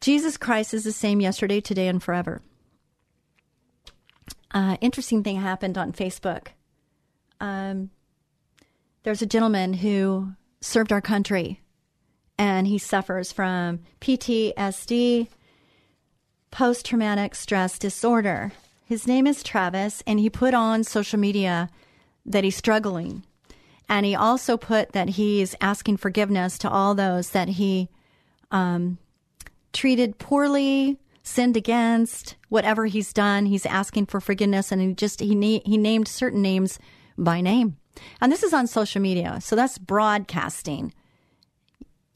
[0.00, 2.42] Jesus Christ is the same yesterday, today, and forever.
[4.50, 6.48] Uh, interesting thing happened on Facebook.
[7.40, 7.90] Um,
[9.04, 11.60] there's a gentleman who served our country,
[12.38, 15.28] and he suffers from PTSD,
[16.50, 18.52] post traumatic stress disorder.
[18.84, 21.70] His name is Travis, and he put on social media
[22.26, 23.24] that he's struggling.
[23.88, 27.88] And he also put that he's asking forgiveness to all those that he
[28.50, 28.98] um,
[29.72, 33.46] treated poorly, sinned against, whatever he's done.
[33.46, 36.78] He's asking for forgiveness, and he just he na- he named certain names
[37.18, 37.76] by name.
[38.20, 40.94] And this is on social media, so that's broadcasting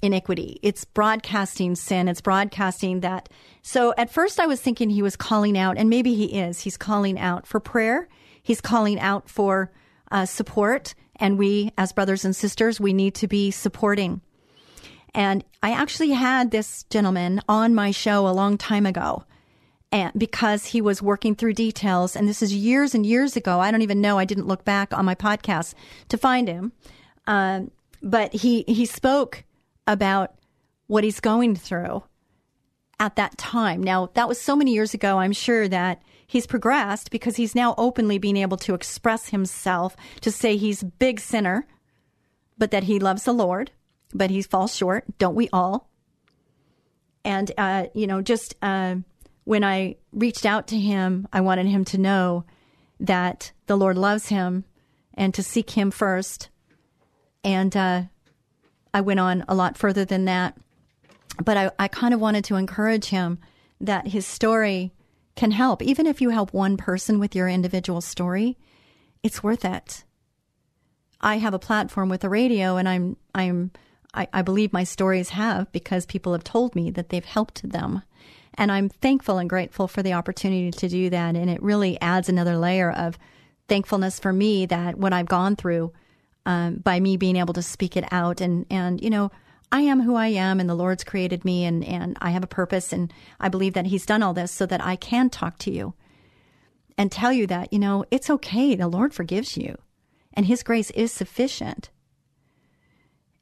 [0.03, 0.59] iniquity.
[0.63, 2.09] It's broadcasting sin.
[2.09, 3.29] It's broadcasting that.
[3.63, 6.61] So at first I was thinking he was calling out, and maybe he is.
[6.61, 8.09] He's calling out for prayer.
[8.43, 9.73] He's calling out for
[10.11, 14.21] uh, support, and we, as brothers and sisters, we need to be supporting.
[15.15, 19.25] And I actually had this gentleman on my show a long time ago.
[19.91, 23.61] And because he was working through details, and this is years and years ago.
[23.61, 24.19] I don't even know.
[24.19, 25.75] I didn't look back on my podcast
[26.09, 26.73] to find him.
[27.27, 27.71] Um,
[28.03, 29.45] but he, he spoke
[29.87, 30.35] about
[30.87, 32.03] what he's going through
[32.99, 33.83] at that time.
[33.83, 35.19] Now, that was so many years ago.
[35.19, 40.31] I'm sure that he's progressed because he's now openly being able to express himself to
[40.31, 41.67] say he's big sinner
[42.59, 43.71] but that he loves the Lord,
[44.15, 45.05] but he falls short.
[45.19, 45.91] Don't we all?
[47.25, 48.97] And, uh, you know, just uh,
[49.45, 52.45] when I reached out to him, I wanted him to know
[53.01, 54.65] that the Lord loves him
[55.15, 56.49] and to seek him first.
[57.45, 58.03] And uh,
[58.95, 60.57] I went on a lot further than that.
[61.45, 63.39] But I, I kind of wanted to encourage him
[63.81, 64.93] that his story
[65.37, 65.83] can help.
[65.83, 68.57] Even if you help one person with your individual story,
[69.23, 70.05] it's worth it.
[71.21, 73.71] I have a platform with a radio and I'm I'm
[74.15, 78.03] I, I believe my stories have because people have told me that they've helped them.
[78.55, 81.37] And I'm thankful and grateful for the opportunity to do that.
[81.37, 83.19] And it really adds another layer of
[83.69, 85.93] thankfulness for me that what I've gone through
[86.47, 89.31] um, by me being able to speak it out and, and, you know,
[89.73, 92.49] I am who I am and the Lord's created me and, and I have a
[92.49, 95.71] purpose and I believe that He's done all this so that I can talk to
[95.71, 95.95] you
[96.97, 98.75] and tell you that, you know, it's okay.
[98.75, 99.77] The Lord forgives you
[100.33, 101.91] and His grace is sufficient.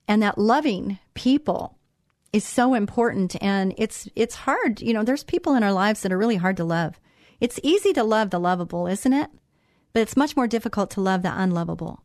[0.06, 1.78] And that loving people
[2.32, 4.80] is so important and it's it's hard.
[4.82, 7.00] You know, there's people in our lives that are really hard to love.
[7.40, 9.30] It's easy to love the lovable, isn't it?
[9.92, 12.02] But it's much more difficult to love the unlovable.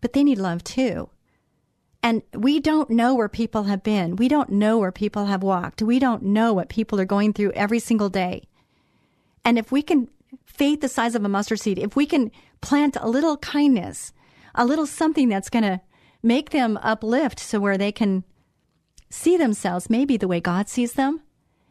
[0.00, 1.10] But they need love too.
[2.02, 4.16] And we don't know where people have been.
[4.16, 5.82] We don't know where people have walked.
[5.82, 8.44] We don't know what people are going through every single day.
[9.44, 10.08] And if we can
[10.44, 12.30] faith the size of a mustard seed, if we can
[12.60, 14.12] plant a little kindness,
[14.54, 15.80] a little something that's going to
[16.22, 18.24] make them uplift so where they can
[19.10, 21.22] see themselves maybe the way God sees them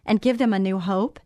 [0.06, 1.20] and give them a new hope.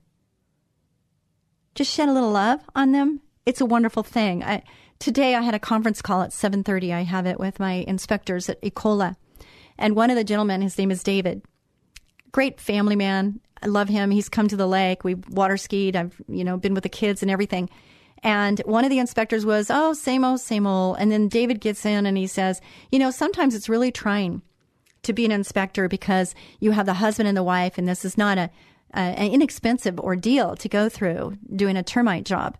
[1.73, 3.21] Just shed a little love on them.
[3.45, 4.43] It's a wonderful thing.
[4.43, 4.63] I,
[5.01, 6.93] today I had a conference call at 7:30.
[6.93, 9.15] I have it with my inspectors at Ecola.
[9.77, 11.41] And one of the gentlemen, his name is David.
[12.31, 13.39] Great family man.
[13.63, 14.11] I love him.
[14.11, 15.03] He's come to the lake.
[15.03, 15.95] We've water skied.
[15.95, 17.69] I've, you know, been with the kids and everything.
[18.23, 20.97] And one of the inspectors was, oh, same old, same old.
[20.99, 24.43] And then David gets in and he says, you know, sometimes it's really trying
[25.03, 28.17] to be an inspector because you have the husband and the wife, and this is
[28.17, 28.51] not a,
[28.93, 32.55] a an inexpensive ordeal to go through doing a termite job.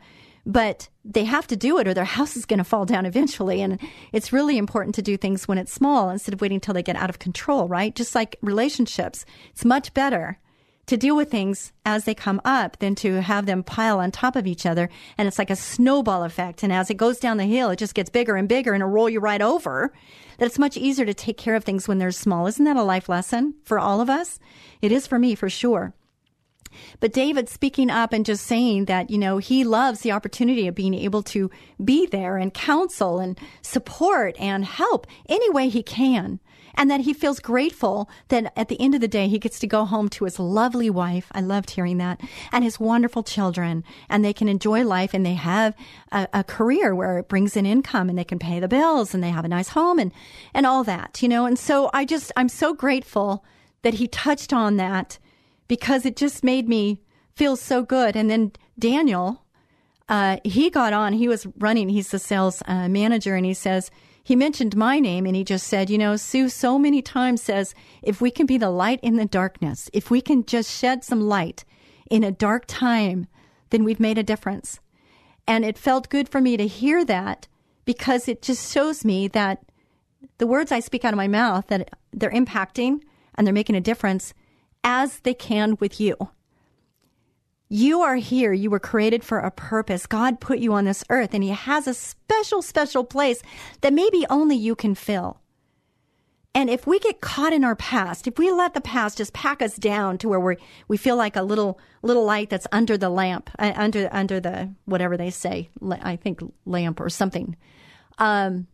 [0.46, 3.62] But they have to do it or their house is going to fall down eventually.
[3.62, 3.80] And
[4.12, 6.96] it's really important to do things when it's small instead of waiting until they get
[6.96, 7.96] out of control, right?
[7.96, 9.26] Just like relationships.
[9.52, 10.40] It's much better
[10.88, 14.36] to deal with things as they come up than to have them pile on top
[14.36, 14.90] of each other.
[15.18, 16.64] And it's like a snowball effect.
[16.64, 18.92] And as it goes down the hill, it just gets bigger and bigger and it'll
[18.92, 19.94] roll you right over.
[20.38, 22.48] That it's much easier to take care of things when they're small.
[22.48, 24.40] Isn't that a life lesson for all of us?
[24.82, 25.94] It is for me, for sure.
[27.00, 30.76] But David speaking up and just saying that, you know, he loves the opportunity of
[30.76, 31.50] being able to
[31.84, 36.40] be there and counsel and support and help any way he can
[36.76, 39.68] and that he feels grateful that at the end of the day he gets to
[39.68, 41.28] go home to his lovely wife.
[41.32, 45.34] I loved hearing that, and his wonderful children, and they can enjoy life and they
[45.34, 45.76] have
[46.12, 49.24] a, a career where it brings in income and they can pay the bills and
[49.24, 50.12] they have a nice home and
[50.54, 51.46] and all that, you know.
[51.46, 53.44] And so I just I'm so grateful
[53.84, 55.18] that he touched on that
[55.72, 57.00] because it just made me
[57.34, 58.18] feel so good.
[58.18, 59.46] And then Daniel,
[60.10, 61.14] uh, he got on.
[61.14, 61.88] He was running.
[61.88, 63.90] He's the sales uh, manager, and he says
[64.22, 67.74] he mentioned my name and he just said, you know, Sue so many times says,
[68.04, 71.22] if we can be the light in the darkness, if we can just shed some
[71.22, 71.64] light
[72.10, 73.28] in a dark time,
[73.70, 74.82] then we've made a difference.
[75.48, 77.48] And it felt good for me to hear that
[77.86, 79.64] because it just shows me that
[80.38, 83.04] the words I speak out of my mouth that they're impacting
[83.36, 84.34] and they're making a difference
[84.84, 86.16] as they can with you.
[87.70, 88.52] You are here.
[88.52, 90.06] You were created for a purpose.
[90.06, 93.42] God put you on this earth and He has a special, special place
[93.80, 95.42] that maybe only you can fill.
[96.54, 99.62] And if we get caught in our past, if we let the past just pack
[99.62, 100.58] us down to where we
[100.90, 104.74] we feel like a little little light that's under the lamp, uh, under under the
[104.84, 107.56] whatever they say, I think lamp or something,
[108.18, 108.68] um,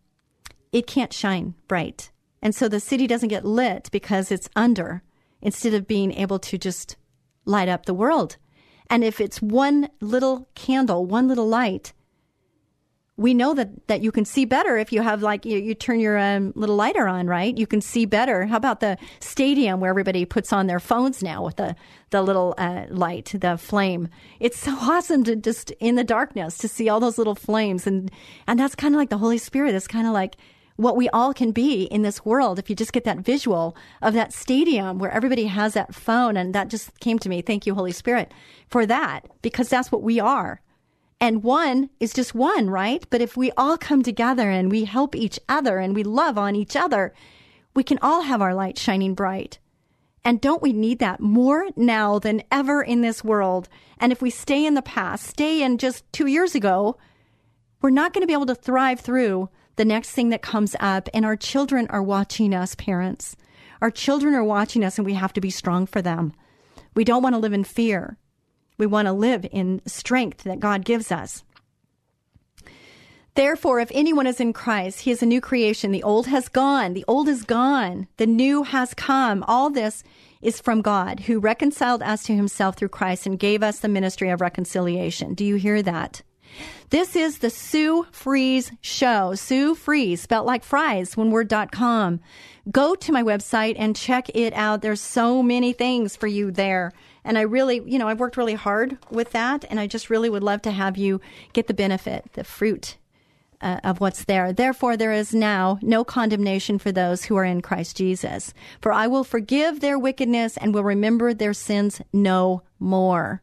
[0.71, 2.09] it can't shine bright,
[2.41, 5.03] and so the city doesn't get lit because it's under,
[5.41, 6.95] instead of being able to just
[7.45, 8.37] light up the world.
[8.89, 11.93] And if it's one little candle, one little light,
[13.17, 15.99] we know that, that you can see better if you have like you, you turn
[15.99, 17.57] your um, little lighter on, right?
[17.57, 18.45] You can see better.
[18.45, 21.75] How about the stadium where everybody puts on their phones now with the
[22.11, 24.07] the little uh, light, the flame?
[24.39, 28.11] It's so awesome to just in the darkness to see all those little flames, and
[28.45, 29.73] and that's kind of like the Holy Spirit.
[29.73, 30.37] It's kind of like
[30.77, 34.13] what we all can be in this world if you just get that visual of
[34.13, 36.37] that stadium where everybody has that phone.
[36.37, 37.41] And that just came to me.
[37.41, 38.31] Thank you, Holy Spirit,
[38.69, 40.61] for that, because that's what we are.
[41.19, 43.05] And one is just one, right?
[43.09, 46.55] But if we all come together and we help each other and we love on
[46.55, 47.13] each other,
[47.73, 49.57] we can all have our light shining bright.
[50.23, 53.67] And don't we need that more now than ever in this world?
[53.97, 56.97] And if we stay in the past, stay in just two years ago,
[57.81, 61.07] we're not going to be able to thrive through the next thing that comes up,
[61.13, 63.35] and our children are watching us, parents.
[63.81, 66.33] Our children are watching us, and we have to be strong for them.
[66.95, 68.17] We don't want to live in fear.
[68.77, 71.43] We want to live in strength that God gives us.
[73.35, 75.91] Therefore, if anyone is in Christ, he is a new creation.
[75.91, 76.93] The old has gone.
[76.93, 78.07] The old is gone.
[78.17, 79.43] The new has come.
[79.47, 80.03] All this
[80.41, 84.29] is from God, who reconciled us to himself through Christ and gave us the ministry
[84.29, 85.35] of reconciliation.
[85.35, 86.23] Do you hear that?
[86.89, 89.35] This is the Sue Fries Show.
[89.35, 92.19] Sue Fries, spelled like fries, one word.com.
[92.71, 94.81] Go to my website and check it out.
[94.81, 96.93] There's so many things for you there.
[97.23, 99.65] And I really, you know, I've worked really hard with that.
[99.69, 101.19] And I just really would love to have you
[101.53, 102.97] get the benefit, the fruit
[103.61, 104.53] uh, of what's there.
[104.53, 108.53] Therefore, there is now no condemnation for those who are in Christ Jesus.
[108.81, 113.41] For I will forgive their wickedness and will remember their sins no more.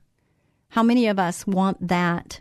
[0.68, 2.40] How many of us want that?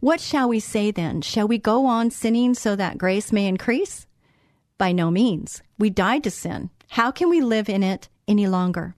[0.00, 1.22] What shall we say then?
[1.22, 4.06] Shall we go on sinning so that grace may increase?
[4.78, 5.60] By no means.
[5.76, 6.70] We died to sin.
[6.90, 8.94] How can we live in it any longer?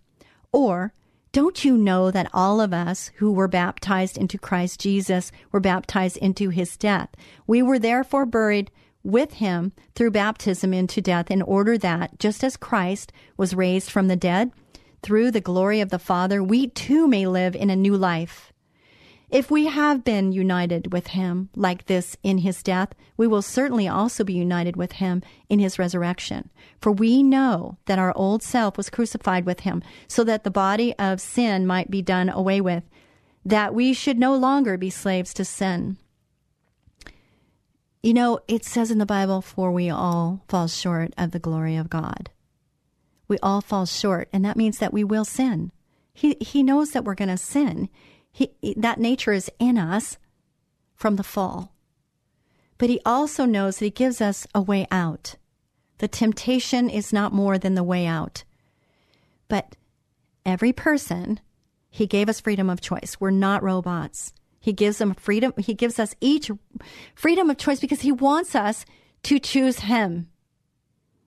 [0.52, 0.92] Or
[1.32, 6.18] don't you know that all of us who were baptized into Christ Jesus were baptized
[6.18, 7.08] into his death?
[7.46, 8.70] We were therefore buried
[9.02, 14.08] with him through baptism into death in order that, just as Christ was raised from
[14.08, 14.50] the dead
[15.02, 18.49] through the glory of the Father, we too may live in a new life.
[19.30, 23.86] If we have been united with him like this in his death, we will certainly
[23.86, 26.50] also be united with him in his resurrection.
[26.80, 30.94] For we know that our old self was crucified with him, so that the body
[30.98, 32.82] of sin might be done away with,
[33.44, 35.96] that we should no longer be slaves to sin.
[38.02, 41.76] You know, it says in the Bible, for we all fall short of the glory
[41.76, 42.30] of God.
[43.28, 45.70] We all fall short, and that means that we will sin.
[46.12, 47.88] He, he knows that we're going to sin.
[48.32, 50.18] He, that nature is in us
[50.94, 51.74] from the fall.
[52.78, 55.36] But he also knows that he gives us a way out.
[55.98, 58.44] The temptation is not more than the way out.
[59.48, 59.76] But
[60.46, 61.40] every person,
[61.90, 63.16] he gave us freedom of choice.
[63.20, 64.32] We're not robots.
[64.60, 65.52] He gives them freedom.
[65.58, 66.50] He gives us each
[67.14, 68.84] freedom of choice because he wants us
[69.24, 70.28] to choose him.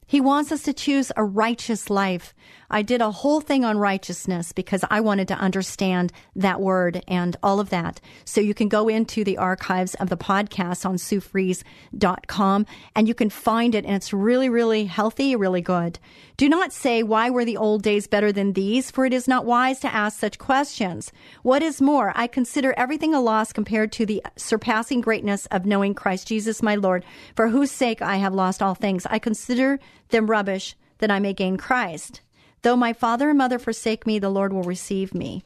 [0.05, 2.33] He wants us to choose a righteous life.
[2.73, 7.37] I did a whole thing on righteousness because I wanted to understand that word and
[7.43, 8.01] all of that.
[8.25, 12.65] So you can go into the archives of the podcast on SueFries.com
[12.95, 15.99] and you can find it and it's really, really healthy, really good.
[16.35, 18.89] Do not say, why were the old days better than these?
[18.89, 21.11] For it is not wise to ask such questions.
[21.43, 25.93] What is more, I consider everything a loss compared to the surpassing greatness of knowing
[25.93, 27.05] Christ Jesus my Lord,
[27.35, 29.05] for whose sake I have lost all things.
[29.11, 32.21] I consider them rubbish that I may gain Christ.
[32.63, 35.43] Though my father and mother forsake me, the Lord will receive me.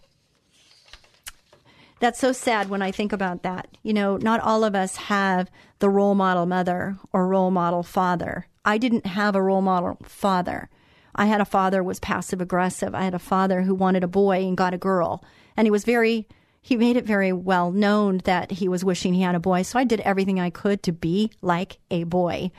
[1.99, 3.67] That's so sad when I think about that.
[3.81, 5.49] You know, not all of us have
[5.79, 8.47] the role model mother or role model father.
[8.63, 10.69] I didn't have a role model father.
[11.15, 12.93] I had a father who was passive aggressive.
[12.93, 15.23] I had a father who wanted a boy and got a girl.
[15.55, 16.27] And he was very
[16.61, 19.61] he made it very well known that he was wishing he had a boy.
[19.61, 22.51] So I did everything I could to be like a boy.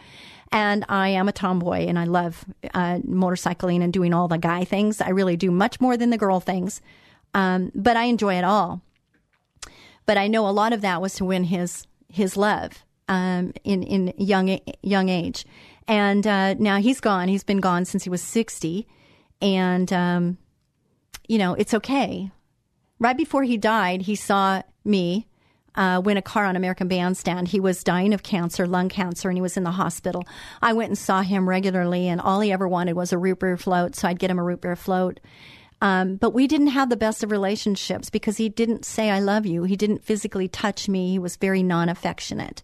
[0.51, 4.65] And I am a tomboy and I love uh, motorcycling and doing all the guy
[4.65, 5.01] things.
[5.01, 6.81] I really do much more than the girl things.
[7.35, 8.81] Um, but I enjoy it all.
[10.07, 13.83] But I know a lot of that was to win his his love um, in
[13.83, 15.45] in young young age,
[15.87, 17.29] and uh, now he's gone.
[17.29, 18.87] He's been gone since he was sixty,
[19.43, 20.39] and um,
[21.29, 22.31] you know it's okay.
[22.99, 25.27] Right before he died, he saw me
[25.75, 27.49] uh, win a car on American Bandstand.
[27.49, 30.25] He was dying of cancer, lung cancer, and he was in the hospital.
[30.61, 33.57] I went and saw him regularly, and all he ever wanted was a root beer
[33.57, 35.21] float, so I'd get him a root beer float.
[35.81, 39.47] Um, but we didn't have the best of relationships because he didn't say, I love
[39.47, 39.63] you.
[39.63, 41.11] He didn't physically touch me.
[41.11, 42.63] He was very non affectionate.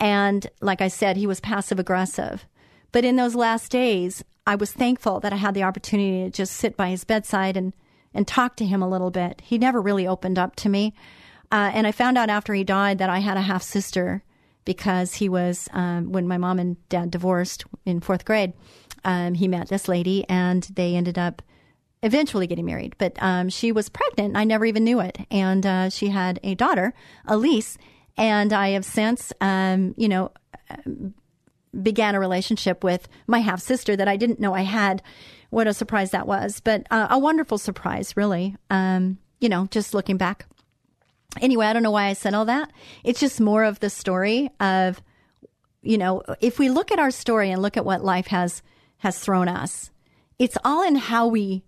[0.00, 2.46] And like I said, he was passive aggressive.
[2.90, 6.54] But in those last days, I was thankful that I had the opportunity to just
[6.54, 7.72] sit by his bedside and,
[8.12, 9.42] and talk to him a little bit.
[9.44, 10.94] He never really opened up to me.
[11.52, 14.22] Uh, and I found out after he died that I had a half sister
[14.64, 18.52] because he was, um, when my mom and dad divorced in fourth grade,
[19.04, 21.42] um, he met this lady and they ended up
[22.02, 22.94] eventually getting married.
[22.98, 24.36] But um, she was pregnant.
[24.36, 25.18] I never even knew it.
[25.30, 26.94] And uh, she had a daughter,
[27.26, 27.78] Elise.
[28.16, 30.30] And I have since, um, you know,
[31.82, 35.02] began a relationship with my half sister that I didn't know I had.
[35.50, 36.60] What a surprise that was.
[36.60, 38.56] But uh, a wonderful surprise, really.
[38.70, 40.46] Um, you know, just looking back.
[41.40, 42.72] Anyway, I don't know why I said all that.
[43.04, 45.02] It's just more of the story of,
[45.82, 48.62] you know, if we look at our story and look at what life has
[48.98, 49.90] has thrown us,
[50.38, 51.64] it's all in how we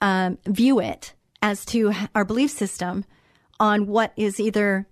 [0.00, 3.04] um, view it as to our belief system
[3.60, 4.86] on what is either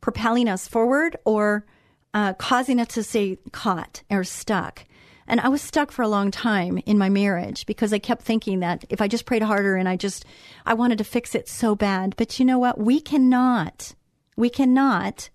[0.00, 1.64] propelling us forward or
[2.12, 4.84] uh, causing us to stay caught or stuck.
[5.32, 8.60] And I was stuck for a long time in my marriage because I kept thinking
[8.60, 10.26] that if I just prayed harder and I just,
[10.66, 12.14] I wanted to fix it so bad.
[12.18, 12.78] But you know what?
[12.78, 13.94] We cannot,
[14.36, 15.30] we cannot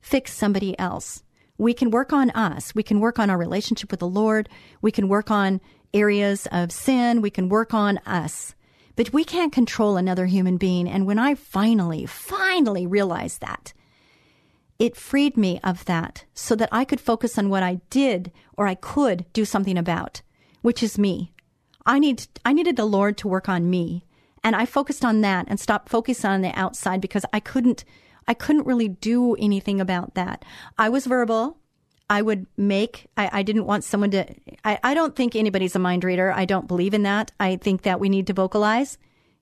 [0.00, 1.22] fix somebody else.
[1.56, 2.74] We can work on us.
[2.74, 4.48] We can work on our relationship with the Lord.
[4.82, 5.60] We can work on
[5.94, 7.22] areas of sin.
[7.22, 8.56] We can work on us.
[8.96, 10.88] But we can't control another human being.
[10.88, 13.72] And when I finally, finally realized that,
[14.78, 18.66] it freed me of that so that I could focus on what I did or
[18.66, 20.22] I could do something about,
[20.62, 21.32] which is me.
[21.84, 24.04] I need I needed the Lord to work on me.
[24.44, 27.84] And I focused on that and stopped focusing on the outside because I couldn't
[28.28, 30.44] I couldn't really do anything about that.
[30.76, 31.58] I was verbal.
[32.10, 34.26] I would make I, I didn't want someone to
[34.64, 36.32] I, I don't think anybody's a mind reader.
[36.32, 37.32] I don't believe in that.
[37.40, 38.96] I think that we need to vocalize,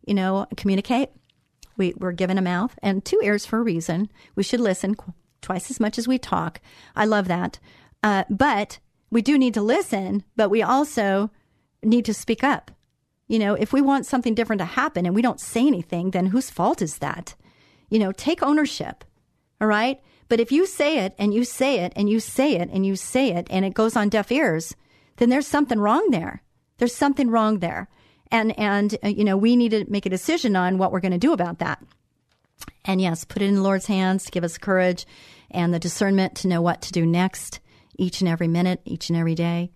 [0.07, 1.11] you know, communicate.
[1.77, 4.09] We, we're given a mouth and two ears for a reason.
[4.35, 4.97] We should listen
[5.47, 6.61] twice as much as we talk.
[6.97, 7.61] I love that.
[8.03, 8.81] Uh, but
[9.11, 11.31] we do need to listen, but we also
[11.85, 12.73] need to speak up.
[13.29, 16.27] You know, if we want something different to happen and we don't say anything, then
[16.27, 17.37] whose fault is that?
[17.91, 19.05] You know, take ownership.
[19.61, 20.01] All right.
[20.29, 22.97] But if you say it and you say it and you say it and you
[22.97, 24.75] say it and it goes on deaf ears,
[25.19, 26.43] then there's something wrong there.
[26.79, 27.89] There's something wrong there.
[28.33, 31.13] And, and, uh, you know, we need to make a decision on what we're going
[31.13, 31.81] to do about that.
[32.85, 35.07] And yes, put it in the Lord's hands to give us courage
[35.51, 37.61] and the discernment to know what to do next
[37.99, 39.71] each and every minute, each and every day.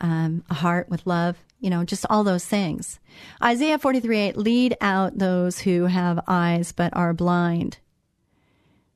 [0.00, 2.98] Um, a heart with love, you know, just all those things.
[3.42, 7.78] Isaiah 43 8, lead out those who have eyes but are blind,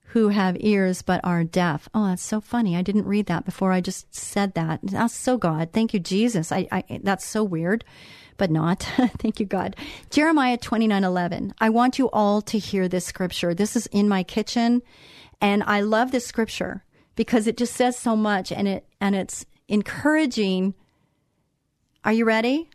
[0.09, 1.89] who have ears but are deaf.
[1.95, 2.77] Oh, that's so funny.
[2.77, 4.81] I didn't read that before I just said that.
[4.83, 5.71] That's so God.
[5.73, 6.51] Thank you, Jesus.
[6.51, 7.85] I, I that's so weird,
[8.37, 8.83] but not.
[9.19, 9.77] Thank you, God.
[10.11, 11.55] Jeremiah 29 11.
[11.61, 13.55] I want you all to hear this scripture.
[13.55, 14.83] This is in my kitchen
[15.41, 16.85] and I love this scripture
[17.15, 20.75] because it just says so much and it and it's encouraging.
[22.05, 22.69] Are you ready?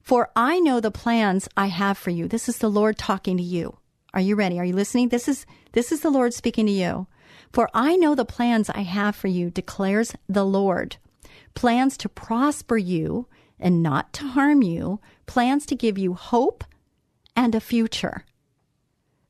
[0.00, 2.28] For I know the plans I have for you.
[2.28, 3.78] This is the Lord talking to you.
[4.12, 4.58] Are you ready?
[4.58, 5.08] Are you listening?
[5.08, 7.06] This is this is the Lord speaking to you.
[7.52, 10.96] For I know the plans I have for you, declares the Lord.
[11.54, 13.28] Plans to prosper you
[13.60, 16.64] and not to harm you, plans to give you hope
[17.36, 18.24] and a future.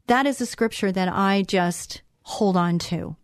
[0.06, 3.16] That is a scripture that I just hold on to.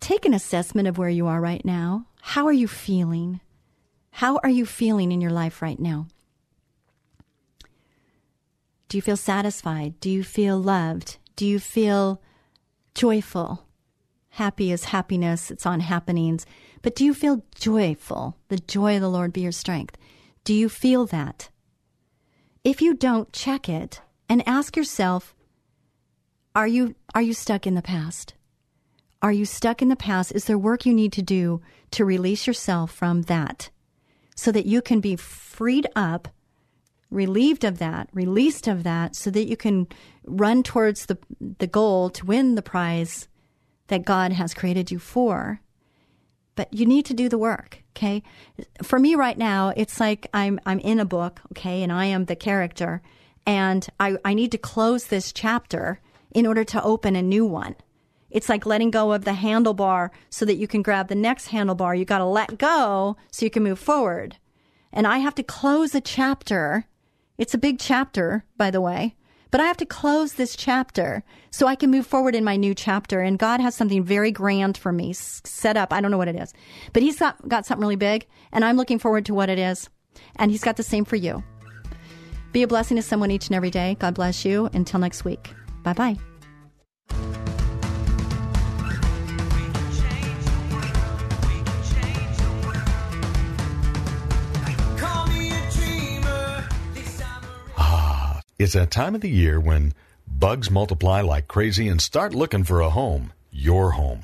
[0.00, 2.06] Take an assessment of where you are right now.
[2.20, 3.40] How are you feeling?
[4.10, 6.06] How are you feeling in your life right now?
[8.88, 9.98] Do you feel satisfied?
[10.00, 11.18] Do you feel loved?
[11.36, 12.20] Do you feel
[12.94, 13.66] joyful?
[14.30, 16.46] Happy is happiness, it's on happenings.
[16.82, 18.36] But do you feel joyful?
[18.48, 19.96] The joy of the Lord be your strength.
[20.44, 21.48] Do you feel that?
[22.64, 24.00] If you don't, check it
[24.32, 25.34] and ask yourself
[26.54, 28.32] are you are you stuck in the past?
[29.20, 30.32] Are you stuck in the past?
[30.32, 31.60] Is there work you need to do
[31.90, 33.68] to release yourself from that
[34.34, 36.28] so that you can be freed up,
[37.10, 39.86] relieved of that, released of that so that you can
[40.24, 43.28] run towards the the goal to win the prize
[43.88, 45.60] that God has created you for?
[46.54, 48.22] But you need to do the work, okay?
[48.82, 52.24] For me right now, it's like I'm I'm in a book, okay, and I am
[52.24, 53.02] the character
[53.46, 57.76] and I, I need to close this chapter in order to open a new one.
[58.30, 61.98] It's like letting go of the handlebar so that you can grab the next handlebar.
[61.98, 64.38] You got to let go so you can move forward.
[64.92, 66.86] And I have to close a chapter.
[67.36, 69.16] It's a big chapter, by the way,
[69.50, 72.74] but I have to close this chapter so I can move forward in my new
[72.74, 73.20] chapter.
[73.20, 75.92] And God has something very grand for me set up.
[75.92, 76.54] I don't know what it is,
[76.94, 79.90] but He's got, got something really big, and I'm looking forward to what it is.
[80.36, 81.42] And He's got the same for you.
[82.52, 83.96] Be a blessing to someone each and every day.
[83.98, 84.68] God bless you.
[84.74, 85.54] Until next week.
[85.82, 86.16] Bye bye.
[97.78, 99.94] Ah, it's that time of the year when
[100.28, 103.32] bugs multiply like crazy and start looking for a home.
[103.50, 104.22] Your home.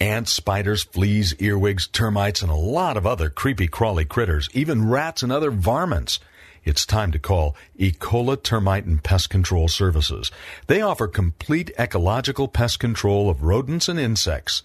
[0.00, 5.22] Ants, spiders, fleas, earwigs, termites, and a lot of other creepy crawly critters, even rats
[5.22, 6.20] and other varmints.
[6.66, 10.32] It's time to call Ecola Termite and Pest Control Services.
[10.66, 14.64] They offer complete ecological pest control of rodents and insects.